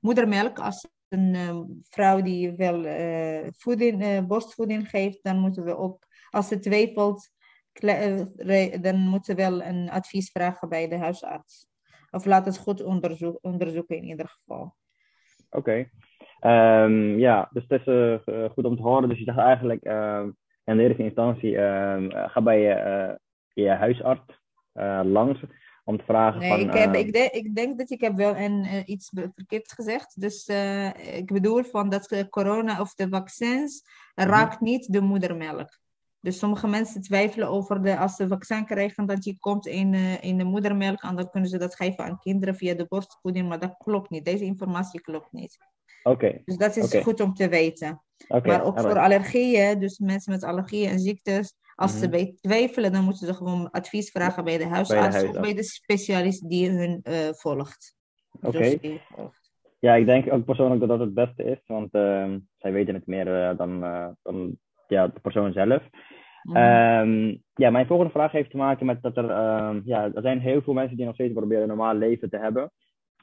moedermelk, 0.00 0.58
als 0.58 0.88
een 1.08 1.82
vrouw 1.88 2.22
die 2.22 2.52
wel 2.52 2.82
voeding, 3.56 4.26
borstvoeding 4.26 4.88
geeft, 4.90 5.18
dan 5.22 5.38
moeten 5.38 5.64
we 5.64 5.76
ook, 5.76 6.06
als 6.30 6.50
het 6.50 6.62
twijfelt, 6.62 7.30
dan 8.80 8.96
moeten 8.96 9.36
we 9.36 9.42
wel 9.42 9.62
een 9.62 9.90
advies 9.90 10.30
vragen 10.30 10.68
bij 10.68 10.88
de 10.88 10.98
huisarts. 10.98 11.68
Of 12.10 12.24
laat 12.24 12.46
het 12.46 12.58
goed 12.58 12.82
onderzoek, 12.82 13.38
onderzoeken 13.40 13.96
in 13.96 14.04
ieder 14.04 14.28
geval. 14.28 14.74
Oké. 15.50 15.58
Okay. 15.58 15.90
Ehm, 16.40 17.18
ja, 17.18 17.48
dus 17.52 17.64
het 17.68 17.86
is 17.86 18.52
goed 18.52 18.64
om 18.64 18.76
te 18.76 18.82
horen. 18.82 19.08
Dus 19.08 19.18
je 19.18 19.24
dacht 19.24 19.38
eigenlijk 19.38 19.84
in 20.64 20.76
de 20.76 20.82
eerste 20.82 21.02
instantie, 21.02 21.54
ga 22.28 22.42
bij 22.42 22.60
je, 22.60 23.18
je 23.52 23.68
huisarts 23.68 24.40
langs 25.02 25.40
om 25.84 25.98
te 25.98 26.04
vragen 26.04 26.40
nee, 26.40 26.50
van... 26.50 26.60
Ik, 26.60 26.72
heb, 26.72 26.94
ik 27.32 27.54
denk 27.54 27.78
dat 27.78 27.90
ik 27.90 28.00
heb 28.00 28.16
wel 28.16 28.36
een, 28.36 28.82
iets 28.86 29.10
verkeerd 29.34 29.72
gezegd. 29.72 30.20
Dus 30.20 30.46
ik 31.12 31.32
bedoel 31.32 31.62
van 31.62 31.88
dat 31.88 32.26
corona 32.28 32.80
of 32.80 32.94
de 32.94 33.08
vaccins 33.08 33.82
mhm. 34.14 34.28
raakt 34.28 34.60
niet 34.60 34.92
de 34.92 35.00
moedermelk. 35.00 35.78
Dus 36.20 36.38
sommige 36.38 36.66
mensen 36.66 37.02
twijfelen 37.02 37.48
over 37.48 37.82
de, 37.82 37.98
als 37.98 38.14
ze 38.14 38.28
vaccin 38.28 38.64
krijgen, 38.64 39.06
dat 39.06 39.22
die 39.22 39.36
komt 39.38 39.66
in, 39.66 39.92
uh, 39.92 40.22
in 40.22 40.38
de 40.38 40.44
moedermelk 40.44 41.02
en 41.02 41.16
dan 41.16 41.30
kunnen 41.30 41.50
ze 41.50 41.58
dat 41.58 41.74
geven 41.74 42.04
aan 42.04 42.18
kinderen 42.18 42.54
via 42.54 42.74
de 42.74 42.86
borstvoeding, 42.88 43.48
maar 43.48 43.58
dat 43.58 43.76
klopt 43.76 44.10
niet. 44.10 44.24
Deze 44.24 44.44
informatie 44.44 45.00
klopt 45.00 45.32
niet. 45.32 45.56
Oké. 46.02 46.42
Dus 46.44 46.56
dat 46.56 46.76
is 46.76 46.94
goed 47.02 47.20
om 47.20 47.34
te 47.34 47.48
weten. 47.48 48.02
Maar 48.28 48.64
ook 48.64 48.80
voor 48.80 48.98
allergieën, 48.98 49.78
dus 49.78 49.98
mensen 49.98 50.32
met 50.32 50.44
allergieën 50.44 50.88
en 50.88 50.98
ziektes, 50.98 51.54
als 51.74 51.92
ze 51.92 52.08
mhm. 52.08 52.10
bij 52.10 52.34
twijfelen, 52.40 52.92
dan 52.92 53.04
moeten 53.04 53.26
ze 53.26 53.34
gewoon 53.34 53.70
advies 53.70 54.10
vragen 54.10 54.44
bij 54.44 54.58
de 54.58 54.66
huisarts, 54.66 55.22
of 55.22 55.40
bij 55.40 55.54
de 55.54 55.62
specialist 55.62 56.48
die 56.48 56.70
hun 56.70 57.00
uh, 57.02 57.14
volgt. 57.32 57.96
Oké. 58.40 58.78
Ja, 59.78 59.94
ik 59.94 60.06
denk 60.06 60.32
ook 60.32 60.44
persoonlijk 60.44 60.80
dat 60.80 60.88
dat 60.88 60.98
het 61.00 61.14
beste 61.14 61.44
is, 61.44 61.58
want 61.66 61.94
uh, 61.94 62.34
zij 62.56 62.72
weten 62.72 62.94
het 62.94 63.06
meer 63.06 63.26
uh, 63.26 63.56
dan, 63.58 63.80
dan 64.22 64.58
ja, 64.90 65.06
de 65.06 65.20
persoon 65.20 65.52
zelf. 65.52 65.82
Mhm. 66.42 66.56
Ehm, 66.56 67.36
ja, 67.54 67.70
mijn 67.70 67.86
volgende 67.86 68.12
vraag 68.12 68.32
heeft 68.32 68.50
te 68.50 68.56
maken 68.56 68.86
met 68.86 69.02
dat 69.02 69.16
er, 69.16 69.24
um, 69.24 69.82
ja, 69.84 70.04
er 70.14 70.22
zijn 70.22 70.40
heel 70.40 70.62
veel 70.62 70.72
mensen 70.72 70.96
die 70.96 71.06
nog 71.06 71.14
steeds 71.14 71.32
proberen 71.32 71.62
een 71.62 71.68
normaal 71.68 71.94
leven 71.94 72.30
te 72.30 72.38
hebben. 72.38 72.70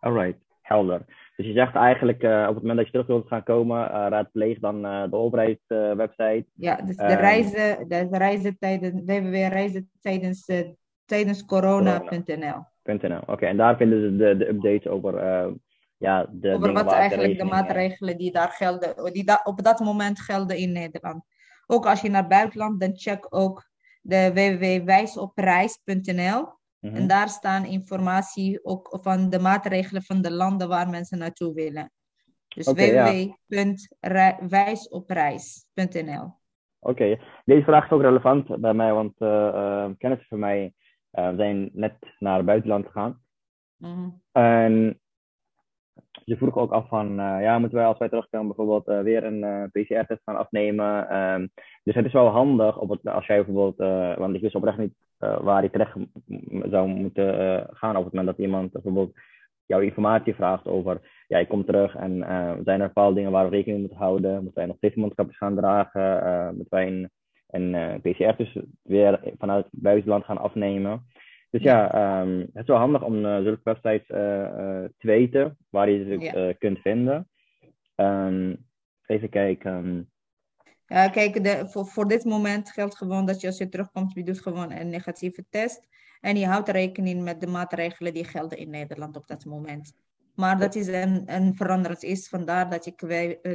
Alright, 0.00 0.38
helder. 0.62 1.04
Dus 1.36 1.46
je 1.46 1.52
zegt 1.52 1.74
eigenlijk 1.74 2.22
op 2.22 2.54
het 2.54 2.60
moment 2.60 2.76
dat 2.76 2.86
je 2.86 2.92
terug 2.92 3.06
wilt 3.06 3.28
gaan 3.28 3.42
komen, 3.42 3.86
raadpleeg 3.86 4.58
dan 4.58 4.82
de 4.82 5.16
overheidswebsite. 5.16 6.44
ja, 6.54 6.76
dus 6.76 6.96
de 6.96 7.02
ehm, 7.02 7.20
reizen, 7.20 8.48
de 8.48 8.56
tijdens, 8.58 9.84
tijdens, 10.00 10.46
tijdens 11.04 11.44
corona.nl. 11.44 12.64
Corona. 12.82 13.22
Oké, 13.26 13.46
en 13.46 13.56
daar 13.56 13.76
vinden 13.76 14.00
ze 14.00 14.16
de, 14.16 14.36
de 14.36 14.48
updates 14.48 14.86
over 14.86 15.14
ja, 16.00 16.26
de 16.30 16.54
over 16.54 16.72
wat 16.72 16.92
eigenlijk 16.92 17.38
de 17.38 17.44
maatregelen 17.44 18.16
die 18.16 18.32
daar 18.32 18.48
gelden, 18.48 19.12
die 19.12 19.24
da 19.24 19.40
op 19.44 19.62
dat 19.62 19.80
moment 19.80 20.20
gelden 20.20 20.56
in 20.56 20.72
Nederland. 20.72 21.24
Ook 21.66 21.86
als 21.86 22.00
je 22.00 22.10
naar 22.10 22.26
buitenland, 22.26 22.80
dan 22.80 22.96
check 22.96 23.26
ook 23.28 23.68
de 24.00 24.32
www.wijsopreis.nl. 24.32 26.58
Mm 26.80 26.94
En 26.94 27.06
daar 27.06 27.28
staan 27.28 27.64
informatie 27.64 28.64
ook 28.64 28.98
van 29.02 29.30
de 29.30 29.38
maatregelen 29.38 30.02
van 30.02 30.22
de 30.22 30.32
landen 30.32 30.68
waar 30.68 30.88
mensen 30.88 31.18
naartoe 31.18 31.54
willen. 31.54 31.92
Dus 32.48 32.68
okay, 32.68 33.36
www.wijsopreis.nl. 33.48 36.38
Oké, 36.78 37.20
deze 37.44 37.64
vraag 37.64 37.84
is 37.84 37.90
ook 37.90 38.00
relevant 38.00 38.60
bij 38.60 38.74
mij, 38.74 38.92
want 38.92 39.14
uh, 39.18 39.28
uh, 39.28 39.90
kennissen 39.98 40.28
van 40.28 40.38
mij 40.38 40.72
uh, 41.12 41.36
zijn 41.36 41.70
net 41.72 41.96
naar 42.18 42.36
het 42.36 42.46
buitenland 42.46 42.86
gegaan. 42.86 43.22
Mm 43.76 44.22
En 44.32 45.00
je 46.24 46.36
vroeg 46.36 46.56
ook 46.56 46.72
af 46.72 46.88
van, 46.88 47.10
uh, 47.10 47.42
ja, 47.42 47.58
moeten 47.58 47.78
wij 47.78 47.86
als 47.86 47.98
wij 47.98 48.08
terugkomen 48.08 48.46
bijvoorbeeld 48.46 48.88
uh, 48.88 49.00
weer 49.00 49.24
een 49.24 49.42
uh, 49.42 49.64
PCR-test 49.64 50.22
gaan 50.24 50.36
afnemen? 50.36 51.16
Um, 51.16 51.50
dus 51.82 51.94
het 51.94 52.04
is 52.04 52.12
wel 52.12 52.28
handig 52.28 52.78
op 52.78 52.90
het, 52.90 53.06
als 53.06 53.26
jij 53.26 53.44
bijvoorbeeld, 53.44 53.76
want 54.18 54.34
ik 54.34 54.40
wist 54.40 54.54
oprecht 54.54 54.78
niet 54.78 54.94
waar 55.18 55.62
je 55.62 55.70
terecht 55.70 55.96
zou 56.70 56.88
moeten 56.88 57.66
gaan 57.72 57.96
op 57.96 58.04
het 58.04 58.12
moment 58.12 58.36
dat 58.36 58.46
iemand 58.46 58.72
bijvoorbeeld 58.72 59.12
jouw 59.66 59.80
informatie 59.80 60.34
vraagt 60.34 60.66
over, 60.66 61.24
ja, 61.26 61.38
ik 61.38 61.48
kom 61.48 61.64
terug 61.64 61.94
en 61.94 62.24
zijn 62.64 62.80
er 62.80 62.86
bepaalde 62.86 63.14
dingen 63.14 63.30
waar 63.30 63.44
we 63.44 63.56
rekening 63.56 63.78
mee 63.78 63.88
moeten 63.88 64.06
houden? 64.06 64.34
Moeten 64.34 64.54
wij 64.54 64.66
nog 64.66 64.76
steeds 64.76 64.94
mondkapjes 64.94 65.36
gaan 65.36 65.56
dragen? 65.56 66.56
moeten 66.56 66.78
wij 66.78 66.86
een, 66.86 67.10
een 67.50 68.00
PCR-test 68.00 68.58
weer 68.82 69.20
vanuit 69.38 69.64
het 69.70 69.82
buitenland 69.82 70.24
gaan 70.24 70.38
afnemen? 70.38 71.02
Dus 71.50 71.62
ja, 71.62 72.20
um, 72.20 72.38
het 72.40 72.62
is 72.62 72.66
wel 72.66 72.76
handig 72.76 73.02
om 73.02 73.24
uh, 73.24 73.42
zulke 73.42 73.60
websites 73.64 74.08
uh, 74.08 74.18
uh, 74.18 74.84
te 74.98 75.06
weten 75.06 75.58
waar 75.68 75.90
je 75.90 76.04
ze 76.04 76.18
ja. 76.18 76.52
kunt 76.52 76.78
vinden. 76.78 77.28
Um, 77.96 78.66
even 79.06 79.28
kijken. 79.28 80.10
Ja, 80.86 81.08
kijk, 81.08 81.44
de, 81.44 81.68
voor, 81.68 81.86
voor 81.86 82.08
dit 82.08 82.24
moment 82.24 82.70
geldt 82.70 82.96
gewoon 82.96 83.26
dat 83.26 83.40
je 83.40 83.46
als 83.46 83.58
je 83.58 83.68
terugkomt, 83.68 84.12
je 84.14 84.24
doet 84.24 84.40
gewoon 84.40 84.72
een 84.72 84.88
negatieve 84.88 85.44
test. 85.50 85.88
En 86.20 86.36
je 86.36 86.46
houdt 86.46 86.68
rekening 86.68 87.22
met 87.22 87.40
de 87.40 87.46
maatregelen 87.46 88.14
die 88.14 88.24
gelden 88.24 88.58
in 88.58 88.70
Nederland 88.70 89.16
op 89.16 89.26
dat 89.26 89.44
moment. 89.44 89.92
Maar 90.34 90.58
dat 90.58 90.74
is 90.74 90.86
een, 90.86 91.22
een 91.26 91.54
veranderend 91.54 92.02
is. 92.02 92.28
Vandaar 92.28 92.70
dat 92.70 92.86
ik 92.86 93.00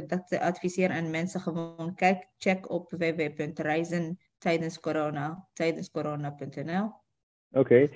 dat 0.08 0.38
adviseer 0.38 0.90
aan 0.90 1.10
mensen 1.10 1.40
gewoon 1.40 1.94
kijk, 1.94 2.28
check 2.38 2.70
op 2.70 2.90
www.reizen 2.90 4.18
tijdens 4.38 4.80
corona, 4.80 5.48
tijdens 5.52 5.90
corona.nl. 5.90 7.04
Oké. 7.50 7.88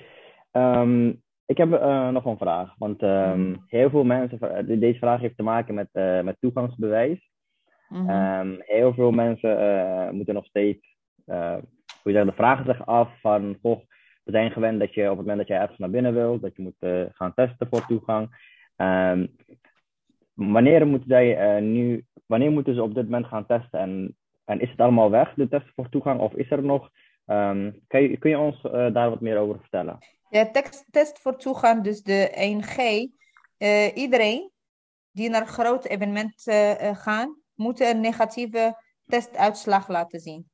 Um, 0.51 1.21
ik 1.51 1.57
heb 1.57 1.69
uh, 1.71 2.09
nog 2.09 2.25
een 2.25 2.37
vraag. 2.37 2.75
Want 2.77 3.01
um, 3.01 3.63
heel 3.67 3.89
veel 3.89 4.03
mensen, 4.03 4.79
deze 4.79 4.99
vraag 4.99 5.19
heeft 5.19 5.37
te 5.37 5.43
maken 5.43 5.73
met, 5.73 5.89
uh, 5.93 6.21
met 6.21 6.37
toegangsbewijs. 6.39 7.29
Mm 7.89 8.07
-hmm. 8.07 8.39
um, 8.39 8.57
heel 8.59 8.93
veel 8.93 9.11
mensen 9.11 9.59
uh, 9.59 10.09
moeten 10.09 10.33
nog 10.33 10.45
steeds, 10.45 10.95
hoe 11.25 12.11
je 12.11 12.11
zegt, 12.11 12.25
de 12.25 12.31
vragen 12.35 12.65
zich 12.65 12.85
af 12.85 13.19
van, 13.21 13.57
goh, 13.61 13.79
we 14.23 14.31
zijn 14.31 14.51
gewend 14.51 14.79
dat 14.79 14.93
je 14.93 15.03
op 15.03 15.17
het 15.17 15.25
moment 15.25 15.37
dat 15.37 15.47
je 15.47 15.53
ergens 15.53 15.77
naar 15.77 15.89
binnen 15.89 16.13
wilt, 16.13 16.41
dat 16.41 16.55
je 16.55 16.61
moet 16.61 17.09
gaan 17.13 17.33
testen 17.33 17.67
voor 17.69 17.85
toegang. 17.85 18.29
wanneer 20.33 20.87
moeten 20.87 21.09
zij 21.09 21.59
nu, 21.59 22.05
wanneer 22.25 22.51
moeten 22.51 22.75
ze 22.75 22.83
op 22.83 22.93
dit 22.93 23.03
moment 23.03 23.25
gaan 23.25 23.45
testen? 23.45 23.79
En, 23.79 24.15
en 24.45 24.59
is 24.59 24.69
het 24.69 24.79
allemaal 24.79 25.09
weg, 25.09 25.33
de 25.33 25.47
testen 25.47 25.73
voor 25.75 25.89
toegang, 25.89 26.19
of 26.19 26.33
is 26.33 26.51
er 26.51 26.63
nog 26.63 26.89
Um, 27.31 27.81
kun, 27.87 28.01
je, 28.01 28.17
kun 28.17 28.29
je 28.29 28.37
ons 28.37 28.63
uh, 28.63 28.93
daar 28.93 29.09
wat 29.09 29.21
meer 29.21 29.37
over 29.37 29.59
vertellen? 29.59 29.99
Test 30.91 31.19
voor 31.19 31.37
toegang, 31.37 31.83
dus 31.83 32.03
de 32.03 32.31
1G. 32.61 32.77
Uh, 32.77 33.09
eh, 33.57 33.95
iedereen 33.95 34.51
die 35.11 35.29
naar 35.29 35.47
grote 35.47 35.87
evenementen 35.87 36.83
uh, 36.83 36.95
gaan, 36.95 37.41
moet 37.53 37.79
een 37.79 37.99
negatieve 37.99 38.83
testuitslag 39.05 39.87
laten 39.87 40.19
zien. 40.19 40.49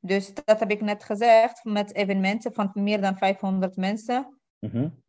Dus 0.00 0.34
dat 0.34 0.58
heb 0.58 0.70
ik 0.70 0.80
net 0.80 1.04
gezegd, 1.04 1.64
met 1.64 1.94
evenementen 1.94 2.52
van 2.52 2.70
meer 2.74 3.00
dan 3.00 3.16
500 3.16 3.76
mensen 3.76 4.40
mm 4.58 4.70
-hmm. 4.70 5.02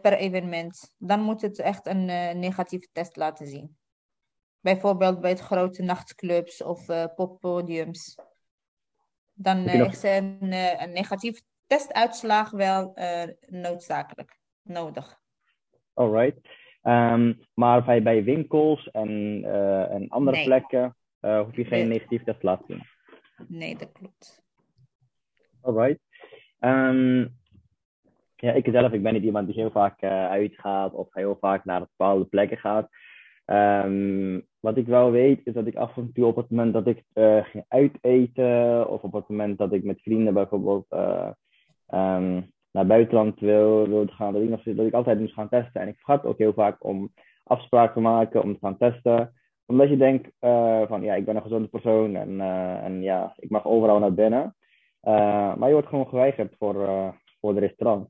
per 0.00 0.12
evenement. 0.12 0.94
Dan 0.98 1.20
moet 1.20 1.40
het 1.40 1.58
echt 1.58 1.86
een 1.86 2.04
negatieve 2.38 2.88
test 2.92 3.16
laten 3.16 3.46
zien. 3.46 3.76
Bijvoorbeeld 4.60 5.20
bij 5.20 5.30
het 5.30 5.40
grote 5.40 5.82
nachtclubs 5.82 6.62
of 6.62 6.86
poppodiums 7.14 8.18
dan 9.38 9.58
uh, 9.58 9.80
is 9.80 10.02
een, 10.02 10.38
uh, 10.42 10.82
een 10.82 10.92
negatief 10.92 11.40
testuitslag 11.66 12.50
wel 12.50 12.92
uh, 12.94 13.22
noodzakelijk 13.46 14.38
nodig. 14.62 15.20
Alright. 15.94 16.48
Um, 16.82 17.40
maar 17.54 17.84
bij, 17.84 18.02
bij 18.02 18.24
winkels 18.24 18.90
en, 18.90 19.44
en 19.90 20.08
andere 20.08 20.36
nee. 20.36 20.46
plekken 20.46 20.96
hoef 21.20 21.56
je 21.56 21.64
geen 21.64 21.88
nee. 21.88 21.98
negatief 21.98 22.24
test 22.24 22.40
te 22.40 22.46
laten 22.46 22.64
zien? 22.66 22.86
Nee, 23.48 23.76
dat 23.76 23.92
klopt. 23.92 24.42
Alright. 25.60 26.00
Um, 26.60 27.36
ja, 28.36 28.52
ik 28.52 28.68
zelf, 28.70 28.92
ik 28.92 29.02
ben 29.02 29.12
niet 29.12 29.22
iemand 29.22 29.46
die 29.46 29.56
heel 29.56 29.70
vaak 29.70 30.02
uitgaat 30.02 30.92
of 30.92 31.14
heel 31.14 31.36
vaak 31.40 31.64
naar 31.64 31.80
bepaalde 31.80 32.24
plekken 32.24 32.58
gaat. 32.58 32.88
Ehm, 33.48 34.40
wat 34.60 34.76
ik 34.76 34.86
wel 34.86 35.10
weet, 35.10 35.40
is 35.44 35.52
dat 35.52 35.66
ik 35.66 35.76
af 35.76 35.96
en 35.96 36.12
toe 36.12 36.26
op 36.26 36.36
het 36.36 36.50
moment 36.50 36.72
dat 36.72 36.86
ik 36.86 37.04
uh, 37.14 37.44
ging 37.44 37.64
uiteten, 37.68 38.88
of 38.88 39.02
op 39.02 39.12
het 39.12 39.28
moment 39.28 39.58
dat 39.58 39.72
ik 39.72 39.84
met 39.84 40.02
vrienden 40.02 40.34
bijvoorbeeld 40.34 40.86
uh, 40.90 41.30
um, 41.94 42.50
naar 42.70 42.86
buitenland 42.86 43.40
wil, 43.40 43.88
wil 43.88 44.06
gaan, 44.06 44.32
dat 44.32 44.42
ik, 44.42 44.48
nog, 44.48 44.62
dat 44.62 44.86
ik 44.86 44.92
altijd 44.92 45.20
moest 45.20 45.34
gaan 45.34 45.48
testen. 45.48 45.80
En 45.80 45.88
ik 45.88 45.96
vergat 45.96 46.24
ook 46.24 46.38
heel 46.38 46.52
vaak 46.52 46.84
om 46.84 47.12
afspraken 47.44 47.94
te 47.94 48.00
maken, 48.00 48.42
om 48.42 48.52
te 48.52 48.58
gaan 48.58 48.76
testen. 48.76 49.32
Omdat 49.66 49.88
je 49.88 49.96
denkt 49.96 50.30
uh, 50.40 50.82
van, 50.86 51.02
ja, 51.02 51.14
ik 51.14 51.24
ben 51.24 51.36
een 51.36 51.42
gezonde 51.42 51.68
persoon 51.68 52.16
en, 52.16 52.40
en 52.82 53.02
ja, 53.02 53.34
ik 53.36 53.50
mag 53.50 53.66
overal 53.66 53.98
naar 53.98 54.14
binnen. 54.14 54.54
maar 55.58 55.66
je 55.66 55.72
wordt 55.72 55.88
gewoon 55.88 56.08
geweigerd 56.08 56.54
voor, 56.58 56.88
voor 57.40 57.54
de 57.54 57.60
restaurant. 57.60 58.08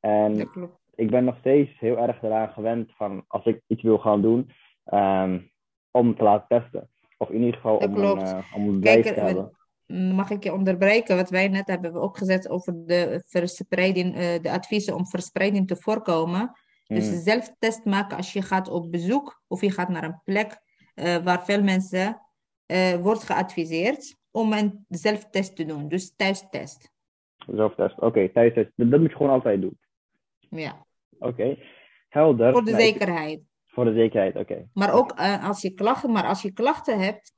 En 0.00 0.50
ik 0.94 1.10
ben 1.10 1.24
nog 1.24 1.36
steeds 1.38 1.78
heel 1.78 1.98
erg 1.98 2.22
eraan 2.22 2.48
gewend 2.48 2.90
van, 2.96 3.24
als 3.28 3.44
ik 3.44 3.62
iets 3.66 3.82
wil 3.82 3.98
gaan 3.98 4.22
doen, 4.22 4.50
um, 4.84 5.50
om 5.90 6.16
te 6.16 6.22
laten 6.22 6.60
testen. 6.60 6.88
Of 7.18 7.30
in 7.30 7.40
ieder 7.40 7.54
geval 7.54 7.76
om 7.76 7.96
een, 7.96 8.18
uh, 8.18 8.54
om 8.54 8.68
een 8.68 8.80
te 8.80 9.12
hebben. 9.14 9.56
Mag 10.14 10.30
ik 10.30 10.44
je 10.44 10.52
onderbreken? 10.52 11.16
Wat 11.16 11.30
wij 11.30 11.48
net 11.48 11.66
hebben 11.66 11.94
ook 11.94 12.18
gezet 12.18 12.48
over 12.48 12.86
de 12.86 13.22
verspreiding, 13.26 14.16
uh, 14.16 14.42
de 14.42 14.50
adviezen 14.50 14.94
om 14.94 15.06
verspreiding 15.06 15.66
te 15.68 15.76
voorkomen. 15.76 16.52
Dus 16.86 17.10
mm. 17.10 17.20
zelftest 17.20 17.84
maken 17.84 18.16
als 18.16 18.32
je 18.32 18.42
gaat 18.42 18.68
op 18.68 18.90
bezoek 18.90 19.42
of 19.48 19.60
je 19.60 19.70
gaat 19.70 19.88
naar 19.88 20.04
een 20.04 20.20
plek 20.24 20.60
uh, 20.94 21.16
waar 21.16 21.44
veel 21.44 21.62
mensen 21.62 22.20
wordt 23.00 23.22
geadviseerd 23.22 24.16
om 24.30 24.52
een 24.52 24.84
zelftest 24.88 25.56
te 25.56 25.64
doen. 25.64 25.88
Dus 25.88 26.16
thuistest. 26.16 26.90
Zelftest, 27.46 27.96
oké, 27.96 28.06
okay, 28.06 28.28
thuistest. 28.28 28.70
Dat, 28.76 28.90
dat, 28.90 29.00
moet 29.00 29.10
je 29.10 29.16
gewoon 29.16 29.32
altijd 29.32 29.60
doen. 29.60 29.78
Ja. 30.38 30.86
Oké, 31.18 31.26
okay. 31.26 31.58
helder. 32.08 32.52
Voor 32.52 32.64
de 32.64 32.70
nou, 32.70 32.82
zekerheid. 32.82 33.51
Voor 33.72 33.84
de 33.84 33.92
zekerheid, 33.92 34.36
oké. 34.36 34.68
Maar 34.72 34.92
ook 34.92 35.20
uh, 35.20 35.48
als 35.48 35.62
je 35.62 35.70
klachten, 35.70 36.12
maar 36.12 36.26
als 36.26 36.42
je 36.42 36.52
klachten 36.52 37.00
hebt, 37.00 37.32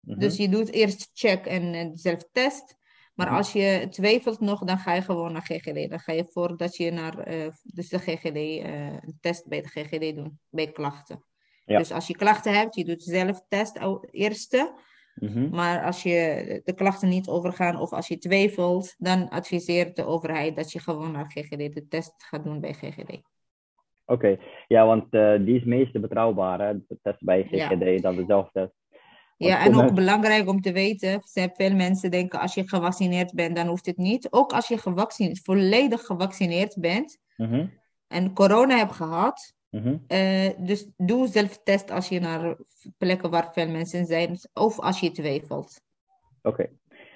mm 0.00 0.12
-hmm. 0.12 0.20
dus 0.20 0.36
je 0.36 0.48
doet 0.48 0.70
eerst 0.70 1.10
check 1.12 1.46
en 1.46 1.74
uh, 1.74 1.90
zelf 1.92 2.28
test. 2.32 2.76
Maar 3.14 3.26
mm 3.26 3.32
-hmm. 3.32 3.42
als 3.42 3.52
je 3.52 3.86
twijfelt 3.90 4.40
nog, 4.40 4.64
dan 4.64 4.78
ga 4.78 4.94
je 4.94 5.02
gewoon 5.02 5.32
naar 5.32 5.42
GGD. 5.42 5.90
Dan 5.90 6.00
ga 6.00 6.12
je 6.12 6.24
voordat 6.28 6.76
je 6.76 6.90
naar 6.90 7.32
uh, 7.34 7.48
dus 7.62 7.88
de 7.88 7.98
GGD, 7.98 8.36
een 9.04 9.18
test 9.20 9.48
bij 9.48 9.60
de 9.60 9.68
GGD 9.68 10.16
doen, 10.16 10.38
bij 10.48 10.72
klachten. 10.72 11.24
Ja. 11.64 11.78
Dus 11.78 11.92
als 11.92 12.06
je 12.06 12.16
klachten 12.16 12.54
hebt, 12.54 12.74
je 12.74 12.84
doet 12.84 13.02
zelf 13.02 13.42
test 13.48 13.78
eerste. 14.10 14.74
Mm 15.14 15.28
-hmm. 15.28 15.50
Maar 15.50 15.84
als 15.84 16.02
je 16.02 16.60
de 16.64 16.72
klachten 16.72 17.08
niet 17.08 17.28
overgaan 17.28 17.80
of 17.80 17.92
als 17.92 18.08
je 18.08 18.18
twijfelt, 18.18 18.94
dan 18.98 19.28
adviseert 19.28 19.96
de 19.96 20.04
overheid 20.04 20.56
dat 20.56 20.72
je 20.72 20.78
gewoon 20.78 21.12
naar 21.12 21.30
GGD 21.30 21.74
de 21.74 21.86
test 21.88 22.12
gaat 22.16 22.44
doen 22.44 22.60
bij 22.60 22.72
GGD. 22.72 23.20
Oké, 24.10 24.26
okay. 24.26 24.38
ja, 24.68 24.86
want 24.86 25.14
uh, 25.14 25.38
die 25.38 25.56
is 25.56 25.64
meest 25.64 26.00
betrouwbaar, 26.00 26.60
hè? 26.60 26.72
de 26.88 26.98
test 27.02 27.24
bij 27.24 27.42
GGD, 27.42 27.84
ja. 27.84 28.00
dan 28.00 28.16
de 28.16 28.24
zelftest. 28.26 28.72
Ja, 29.36 29.64
en 29.64 29.76
ook 29.76 29.94
belangrijk 29.94 30.48
om 30.48 30.60
te 30.60 30.72
weten, 30.72 31.20
veel 31.54 31.74
mensen 31.74 32.10
denken 32.10 32.40
als 32.40 32.54
je 32.54 32.68
gevaccineerd 32.68 33.34
bent, 33.34 33.56
dan 33.56 33.66
hoeft 33.66 33.86
het 33.86 33.96
niet. 33.96 34.26
Ook 34.30 34.52
als 34.52 34.68
je 34.68 34.78
gevaccineerd, 34.78 35.40
volledig 35.42 36.00
gevaccineerd 36.00 36.76
bent 36.80 37.18
mm 37.36 37.46
-hmm. 37.46 37.70
en 38.08 38.32
corona 38.32 38.76
hebt 38.76 38.92
gehad, 38.92 39.54
mm 39.70 39.82
-hmm. 39.82 40.04
uh, 40.08 40.50
dus 40.66 40.90
doe 40.96 41.26
zelftest 41.26 41.90
als 41.90 42.08
je 42.08 42.20
naar 42.20 42.56
plekken 42.98 43.30
waar 43.30 43.52
veel 43.52 43.68
mensen 43.68 44.06
zijn, 44.06 44.36
of 44.52 44.80
als 44.80 45.00
je 45.00 45.10
twijfelt. 45.10 45.80
Oké, 46.42 46.48
okay. 46.48 46.70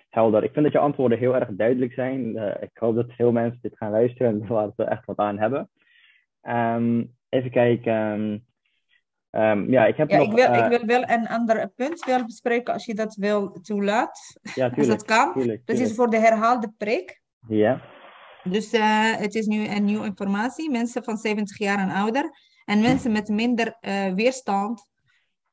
helder. 0.08 0.44
Ik 0.44 0.52
vind 0.52 0.64
dat 0.64 0.74
je 0.74 0.78
antwoorden 0.78 1.18
heel 1.18 1.34
erg 1.34 1.48
duidelijk 1.50 1.92
zijn. 1.92 2.36
Uh, 2.36 2.54
ik 2.60 2.70
hoop 2.74 2.94
dat 2.94 3.12
veel 3.12 3.32
mensen 3.32 3.58
dit 3.62 3.76
gaan 3.76 3.90
luisteren 3.90 4.40
en 4.40 4.46
waar 4.54 4.70
ze 4.76 4.84
echt 4.84 5.04
wat 5.04 5.18
aan 5.18 5.38
hebben. 5.38 5.68
Um, 6.48 7.16
even 7.28 7.50
kijken. 7.50 8.46
Um, 9.30 9.70
ja, 9.70 9.84
ik 9.86 9.96
heb 9.96 10.10
ja, 10.10 10.16
nog... 10.16 10.26
Ik 10.26 10.34
wil, 10.34 10.48
uh, 10.48 10.64
ik 10.64 10.68
wil 10.68 10.86
wel 10.86 11.08
een 11.08 11.28
ander 11.28 11.68
punt 11.68 12.04
wel 12.04 12.24
bespreken 12.24 12.72
als 12.72 12.84
je 12.84 12.94
dat 12.94 13.14
wil 13.14 13.50
toelaat. 13.50 14.38
Ja, 14.42 14.52
tuurlijk. 14.52 14.76
Als 14.76 14.86
dat 14.86 15.04
kan. 15.04 15.32
Tuurlijk, 15.32 15.66
dat 15.66 15.78
is 15.78 15.94
voor 15.94 16.10
de 16.10 16.18
herhaalde 16.18 16.72
prik. 16.76 17.22
Ja. 17.48 17.82
Dus 18.42 18.74
uh, 18.74 19.16
het 19.16 19.34
is 19.34 19.46
nu 19.46 19.68
een 19.68 19.84
nieuwe 19.84 20.04
informatie. 20.04 20.70
Mensen 20.70 21.04
van 21.04 21.16
70 21.16 21.58
jaar 21.58 21.78
en 21.78 21.90
ouder 21.90 22.30
en 22.64 22.80
mensen 22.80 23.12
met 23.12 23.28
minder 23.28 23.76
uh, 23.80 24.12
weerstand 24.14 24.92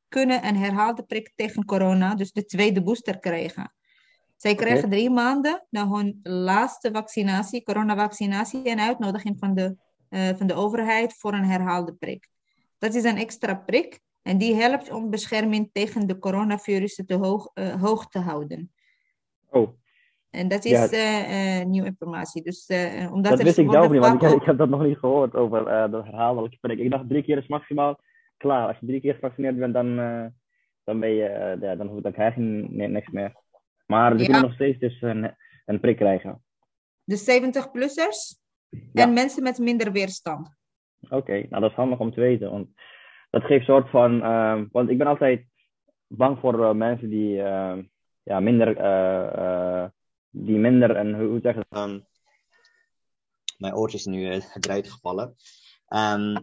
kunnen 0.07 0.45
een 0.45 0.57
herhaalde 0.57 1.03
prik 1.03 1.31
tegen 1.35 1.65
corona, 1.65 2.15
dus 2.15 2.31
de 2.31 2.45
tweede 2.45 2.83
booster, 2.83 3.19
krijgen. 3.19 3.73
Zij 4.35 4.55
krijgen 4.55 4.85
okay. 4.85 4.97
drie 4.97 5.09
maanden 5.09 5.65
na 5.69 5.87
hun 5.87 6.19
laatste 6.23 6.89
vaccinatie, 6.91 7.63
coronavaccinatie, 7.63 8.63
en 8.63 8.79
uitnodiging 8.79 9.39
van 9.39 9.53
de 9.53 9.77
van 10.11 10.47
de 10.47 10.53
overheid 10.53 11.13
voor 11.13 11.33
een 11.33 11.45
herhaalde 11.45 11.93
prik. 11.93 12.29
Dat 12.77 12.93
is 12.93 13.03
een 13.03 13.17
extra 13.17 13.55
prik 13.55 13.99
en 14.21 14.37
die 14.37 14.55
helpt 14.55 14.91
om 14.91 15.09
bescherming 15.09 15.69
tegen 15.71 16.07
de 16.07 16.19
coronavirussen 16.19 17.05
te 17.05 17.15
hoog, 17.15 17.51
uh, 17.53 17.81
hoog 17.81 18.07
te 18.07 18.19
houden. 18.19 18.71
Oh. 19.49 19.69
En 20.29 20.47
dat 20.47 20.65
is 20.65 20.89
ja. 20.89 21.59
uh, 21.59 21.65
nieuwe 21.65 21.87
informatie. 21.87 22.43
Dus, 22.43 22.67
omdat 23.11 23.31
dat 23.31 23.41
wist 23.41 23.57
ik 23.57 23.71
zelf 23.71 23.89
niet, 23.91 24.01
want 24.01 24.23
ik, 24.23 24.31
ik, 24.31 24.43
heb 24.43 24.57
dat 24.57 24.69
nog 24.69 24.83
niet 24.83 24.97
gehoord 24.97 25.35
over 25.35 25.65
de 25.65 26.01
herhaaldelijke 26.03 26.57
prik. 26.61 26.79
Ik 26.79 26.91
dacht 26.91 27.09
drie 27.09 27.23
keer 27.23 27.37
is 27.37 27.47
maximaal 27.47 27.99
klaar. 28.37 28.67
Als 28.67 28.77
je 28.79 28.85
drie 28.85 29.01
keer 29.01 29.13
gevaccineerd 29.13 29.57
bent, 29.57 29.73
dan, 29.73 29.95
dan, 30.83 30.99
ben 30.99 31.09
je, 31.09 31.57
ja, 31.61 31.75
dan, 31.75 32.01
dan 32.01 32.11
krijg 32.11 32.35
je 32.35 32.41
niks 32.41 33.09
meer. 33.09 33.35
Maar 33.85 34.11
ze 34.11 34.17
ja. 34.17 34.23
kunnen 34.23 34.41
nog 34.41 34.53
steeds 34.53 34.79
dus 34.79 35.01
een, 35.01 35.35
een 35.65 35.79
prik 35.79 35.97
krijgen. 35.97 36.43
De 37.03 37.17
70-plussers? 37.17 38.40
Ja. 38.71 39.03
En 39.03 39.13
mensen 39.13 39.43
met 39.43 39.57
minder 39.57 39.91
weerstand. 39.91 40.55
Oké, 41.01 41.15
okay, 41.15 41.45
nou 41.49 41.61
dat 41.61 41.69
is 41.69 41.75
handig 41.75 41.99
om 41.99 42.13
te 42.13 42.19
weten. 42.19 42.51
Want 42.51 42.67
dat 43.29 43.43
geeft 43.43 43.65
soort 43.65 43.89
van. 43.89 44.15
Uh, 44.15 44.61
want 44.71 44.89
ik 44.89 44.97
ben 44.97 45.07
altijd 45.07 45.45
bang 46.07 46.39
voor 46.39 46.59
uh, 46.59 46.71
mensen 46.73 47.09
die 47.09 47.35
uh, 47.35 47.77
ja, 48.23 48.39
minder. 48.39 48.75
die 50.29 50.57
minder 50.57 50.95
en 50.95 51.19
hoe 51.19 51.39
zeg 51.41 51.53
je 51.53 51.65
het? 51.69 51.79
Um, 51.79 52.05
mijn 53.57 53.75
oortje 53.75 53.97
is 53.97 54.05
nu 54.05 54.41
eruit 54.59 54.91
gevallen. 54.91 55.35
Um, 55.87 56.37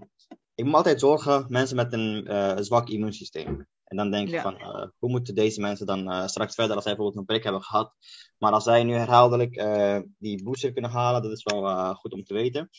ik 0.54 0.64
moet 0.64 0.74
altijd 0.74 1.00
zorgen 1.00 1.46
mensen 1.48 1.76
met 1.76 1.92
een 1.92 2.64
zwak 2.64 2.88
immuunsysteem. 2.88 3.66
En 3.88 3.96
dan 3.96 4.10
denk 4.10 4.28
ik 4.28 4.34
ja. 4.34 4.42
van, 4.42 4.54
uh, 4.54 4.86
hoe 4.98 5.10
moeten 5.10 5.34
deze 5.34 5.60
mensen 5.60 5.86
dan 5.86 6.12
uh, 6.12 6.26
straks 6.26 6.54
verder 6.54 6.74
als 6.74 6.84
zij 6.84 6.94
bijvoorbeeld 6.94 7.20
een 7.20 7.34
prik 7.34 7.44
hebben 7.44 7.62
gehad. 7.62 7.94
Maar 8.38 8.52
als 8.52 8.64
zij 8.64 8.84
nu 8.84 8.94
herhaaldelijk 8.94 9.56
uh, 9.56 9.98
die 10.18 10.42
booster 10.42 10.72
kunnen 10.72 10.90
halen, 10.90 11.22
dat 11.22 11.32
is 11.32 11.42
wel 11.42 11.94
goed 11.94 12.12
om 12.12 12.24
te 12.24 12.34
weten. 12.34 12.70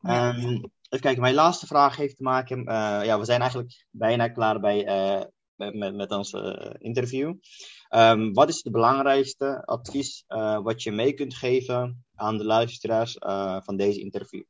Ja. 0.00 0.28
Um, 0.28 0.54
even 0.88 1.00
kijken, 1.00 1.22
mijn 1.22 1.34
laatste 1.34 1.66
vraag 1.66 1.96
heeft 1.96 2.16
te 2.16 2.22
maken, 2.22 2.62
ja, 3.04 3.18
we 3.18 3.24
zijn 3.24 3.40
eigenlijk 3.40 3.86
bijna 3.90 4.28
klaar 4.28 4.60
bij, 4.60 4.84
met, 5.54 5.74
met, 5.74 5.94
met 5.94 6.10
ons 6.10 6.32
interview. 6.78 7.34
Um, 7.90 8.32
wat 8.32 8.48
is 8.48 8.62
het 8.62 8.72
belangrijkste 8.72 9.64
advies 9.64 10.24
wat 10.62 10.82
je 10.82 10.92
mee 10.92 11.12
kunt 11.12 11.34
geven 11.34 12.04
aan 12.14 12.38
de 12.38 12.44
luisteraars 12.44 13.16
van 13.64 13.76
deze 13.76 14.00
interview? 14.00 14.42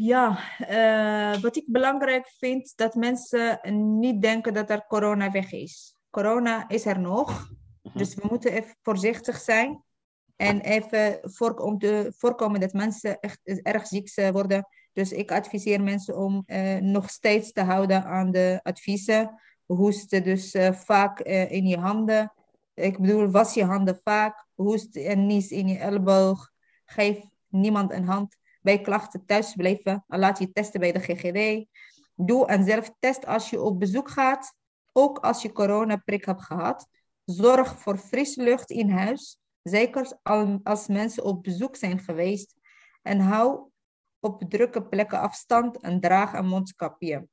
Ja, 0.00 0.38
uh, 0.70 1.42
wat 1.42 1.56
ik 1.56 1.64
belangrijk 1.66 2.28
vind, 2.38 2.72
dat 2.76 2.94
mensen 2.94 3.60
niet 3.98 4.22
denken 4.22 4.54
dat 4.54 4.70
er 4.70 4.86
corona 4.86 5.30
weg 5.30 5.52
is. 5.52 5.94
Corona 6.10 6.68
is 6.68 6.86
er 6.86 7.00
nog, 7.00 7.48
dus 7.94 8.14
we 8.14 8.26
moeten 8.30 8.52
even 8.52 8.76
voorzichtig 8.82 9.40
zijn. 9.40 9.82
En 10.36 10.60
even 10.60 11.18
voor, 11.22 11.54
om 11.54 11.78
te 11.78 12.12
voorkomen 12.16 12.60
dat 12.60 12.72
mensen 12.72 13.20
echt 13.20 13.40
erg 13.62 13.86
ziek 13.86 14.14
worden. 14.32 14.68
Dus 14.92 15.12
ik 15.12 15.32
adviseer 15.32 15.82
mensen 15.82 16.16
om 16.16 16.42
uh, 16.46 16.76
nog 16.76 17.10
steeds 17.10 17.52
te 17.52 17.62
houden 17.62 18.04
aan 18.04 18.30
de 18.30 18.60
adviezen. 18.62 19.40
Hoesten 19.66 20.24
dus 20.24 20.54
uh, 20.54 20.72
vaak 20.72 21.20
in 21.20 21.66
je 21.66 21.78
handen. 21.78 22.32
Ik 22.74 22.98
bedoel, 22.98 23.30
was 23.30 23.54
je 23.54 23.64
handen 23.64 24.00
vaak. 24.04 24.46
Hoest 24.54 24.96
en 24.96 25.26
nies 25.26 25.50
in 25.50 25.68
je 25.68 25.78
elleboog. 25.78 26.50
Geef 26.84 27.20
niemand 27.48 27.92
een 27.92 28.06
hand 28.06 28.36
bij 28.68 28.80
klachten 28.80 29.24
thuis 29.26 29.54
blijven. 29.54 30.04
Laat 30.06 30.38
je 30.38 30.52
testen 30.52 30.80
bij 30.80 30.92
de 30.92 31.00
GGD. 31.00 31.66
Doe 32.14 32.50
een 32.50 32.64
zelftest 32.64 33.26
als 33.26 33.50
je 33.50 33.60
op 33.60 33.78
bezoek 33.78 34.10
gaat. 34.10 34.54
Ook 34.92 35.18
als 35.18 35.42
je 35.42 35.52
coronaprik 35.52 36.24
hebt 36.24 36.42
gehad. 36.42 36.88
Zorg 37.24 37.78
voor 37.78 37.98
frisse 37.98 38.42
lucht 38.42 38.70
in 38.70 38.90
huis. 38.90 39.38
Zeker 39.62 40.18
als 40.62 40.86
mensen 40.86 41.24
op 41.24 41.42
bezoek 41.42 41.76
zijn 41.76 41.98
geweest. 41.98 42.54
En 43.02 43.20
hou 43.20 43.70
op 44.20 44.44
drukke 44.48 44.82
plekken 44.82 45.20
afstand 45.20 45.80
en 45.80 46.00
draag 46.00 46.32
een 46.32 46.46
mondkapje. 46.46 47.28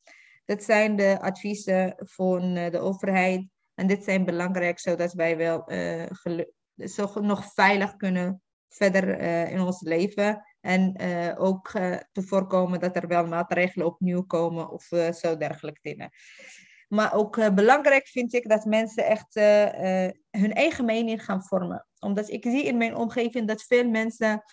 Dat 0.45 0.63
zijn 0.63 0.95
de 0.95 1.17
adviezen 1.21 1.95
van 1.97 2.55
eh, 2.55 2.71
de 2.71 2.79
overheid. 2.79 3.47
En 3.73 3.87
dit 3.87 4.03
zijn 4.03 4.25
belangrijk 4.25 4.79
zodat 4.79 5.13
wij 5.13 5.37
wel 5.37 5.71
uh, 5.71 6.05
zo 6.75 7.19
nog 7.19 7.53
veilig 7.53 7.95
kunnen 7.95 8.43
verder 8.75 9.21
uh, 9.21 9.51
in 9.51 9.59
ons 9.59 9.81
leven. 9.81 10.43
En 10.65 11.01
uh, 11.01 11.33
ook 11.37 11.73
uh, 11.73 11.95
te 12.11 12.21
voorkomen 12.21 12.79
dat 12.79 12.95
er 12.95 13.07
wel 13.07 13.25
maatregelen 13.25 13.87
opnieuw 13.87 14.23
komen 14.23 14.69
of 14.69 14.91
uh, 14.91 15.11
zo 15.11 15.37
dergelijke 15.37 15.79
dingen. 15.81 16.09
Maar 16.87 17.13
ook 17.13 17.55
belangrijk 17.55 18.07
vind 18.07 18.33
ik 18.33 18.49
dat 18.49 18.65
mensen 18.65 19.05
echt 19.05 19.33
hun 20.29 20.53
eigen 20.53 20.85
mening 20.85 21.25
gaan 21.25 21.43
vormen. 21.43 21.87
Omdat 21.99 22.29
ik 22.29 22.43
zie 22.43 22.63
in 22.63 22.77
mijn 22.77 22.95
omgeving 22.95 23.47
dat 23.47 23.63
veel 23.63 23.89
mensen 23.89 24.43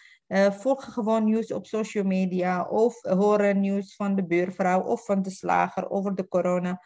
volg 0.50 0.92
gewoon 0.92 1.24
nieuws 1.24 1.52
op 1.52 1.66
social 1.66 2.04
media 2.04 2.68
of 2.68 3.02
horen 3.02 3.60
nieuws 3.60 3.96
van 3.96 4.14
de 4.14 4.26
buurvrouw 4.26 4.80
of 4.80 5.04
van 5.04 5.22
de 5.22 5.30
slager 5.30 5.90
over 5.90 6.14
de 6.14 6.28
corona. 6.28 6.82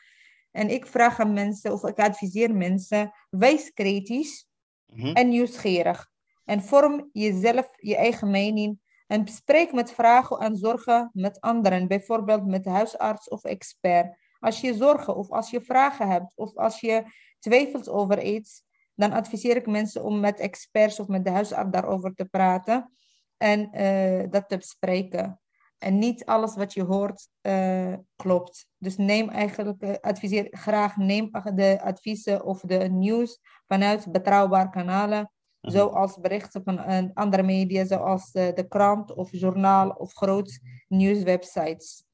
En 0.51 0.71
ik 0.71 0.87
vraag 0.87 1.21
aan 1.21 1.33
mensen, 1.33 1.73
of 1.73 1.85
ik 1.85 1.99
adviseer 1.99 2.55
mensen, 2.55 3.12
wees 3.31 3.73
kritisch 3.73 4.49
mhm. 4.87 5.12
en 5.12 5.29
nieuwsgierig. 5.29 6.11
En 6.45 6.62
vorm 6.62 7.09
jezelf 7.12 7.69
je 7.77 7.97
eigen 7.97 8.31
mening 8.31 8.85
en 9.07 9.25
bespreek 9.25 9.73
met 9.73 9.92
vragen 9.92 10.38
en 10.38 10.57
zorgen 10.57 11.11
met 11.12 11.40
anderen, 11.40 11.88
bijvoorbeeld 11.88 12.47
met 12.47 12.64
huisarts 12.64 13.29
of 13.29 13.45
expert. 13.45 14.16
Als 14.38 14.61
je 14.61 14.75
zorgen 14.75 15.16
of 15.16 15.31
als 15.31 15.51
je 15.51 15.61
vragen 15.61 16.09
hebt 16.09 16.33
of 16.35 16.57
als 16.57 16.81
je 16.81 17.05
twijfelt 17.38 17.88
over 17.88 18.23
iets, 18.23 18.62
dan 18.95 19.12
adviseer 19.12 19.57
ik 19.57 19.66
mensen 19.66 20.05
om 20.05 20.21
met 20.21 20.40
experts 20.40 21.01
of 21.01 21.07
met 21.07 21.25
de 21.25 21.31
huisarts 21.31 21.71
daarover 21.71 22.14
te 22.14 22.25
praten 22.25 22.92
en 23.37 23.71
uh, 23.81 24.31
dat 24.31 24.49
te 24.49 24.57
bespreken. 24.57 25.40
En 25.79 25.99
niet 25.99 26.25
alles 26.25 26.57
wat 26.57 26.73
je 26.73 26.83
hoort 26.83 27.29
uh, 27.42 27.95
klopt. 28.16 28.69
Dus 28.79 28.97
neem 28.97 29.29
eigenlijk, 29.29 29.83
uh, 29.83 29.95
adviseer 30.01 30.47
graag, 30.51 30.97
neem 30.97 31.31
de 31.55 31.79
adviezen 31.83 32.45
of 32.45 32.61
de 32.61 32.77
nieuws 32.77 33.40
vanuit 33.66 34.12
betrouwbare 34.12 34.71
kanalen. 34.71 35.31
Mhm. 35.66 35.76
Zoals 35.76 36.20
berichten 36.20 36.62
van 36.64 37.12
andere 37.14 37.42
media, 37.42 37.85
zoals 37.85 38.33
de 38.33 38.66
krant 38.68 39.14
of 39.14 39.33
journaal 39.33 39.88
of 39.88 40.12
groot 40.12 40.61
nieuwswebsites. 40.88 42.05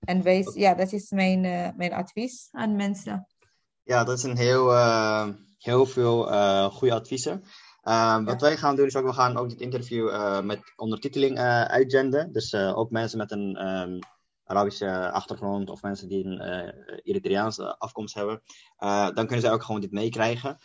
En 0.00 0.22
wees, 0.22 0.54
ja, 0.54 0.74
dat 0.74 0.92
is 0.92 1.10
mijn, 1.10 1.40
mijn 1.76 1.92
advies 1.92 2.48
aan 2.50 2.76
mensen. 2.76 3.26
Ja, 3.82 4.04
dat 4.04 4.18
is 4.18 4.22
een 4.22 4.36
heel, 4.36 4.76
heel 5.58 5.86
veel 5.86 6.22
goede 6.70 6.94
adviezen. 6.94 7.42
Uh, 7.82 8.24
wat 8.24 8.40
wij 8.40 8.56
gaan 8.56 8.76
doen 8.76 8.86
is 8.86 8.96
ook, 8.96 9.04
we 9.04 9.12
gaan 9.12 9.36
ook 9.36 9.48
dit 9.48 9.60
interview 9.60 10.08
uh, 10.08 10.40
met 10.40 10.72
ondertiteling 10.76 11.38
uh, 11.38 11.62
uitzenden. 11.62 12.32
Dus 12.32 12.54
ook 12.54 12.90
mensen 12.90 13.18
met 13.18 13.30
een 13.30 13.68
um, 13.68 13.98
Arabische 14.44 15.10
achtergrond 15.10 15.70
of 15.70 15.82
mensen 15.82 16.08
die 16.08 16.24
een 16.24 16.40
Eritreaanse 17.02 17.78
afkomst 17.78 18.14
hebben. 18.14 18.42
dan 19.14 19.14
kunnen 19.14 19.40
zij 19.40 19.52
ook 19.52 19.62
gewoon 19.62 19.80
dit 19.80 19.92
meekrijgen. 19.92 20.58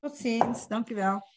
Tot 0.00 0.16
ziens, 0.16 0.68
dank 0.68 0.88
u 0.90 0.94
wel. 0.94 1.31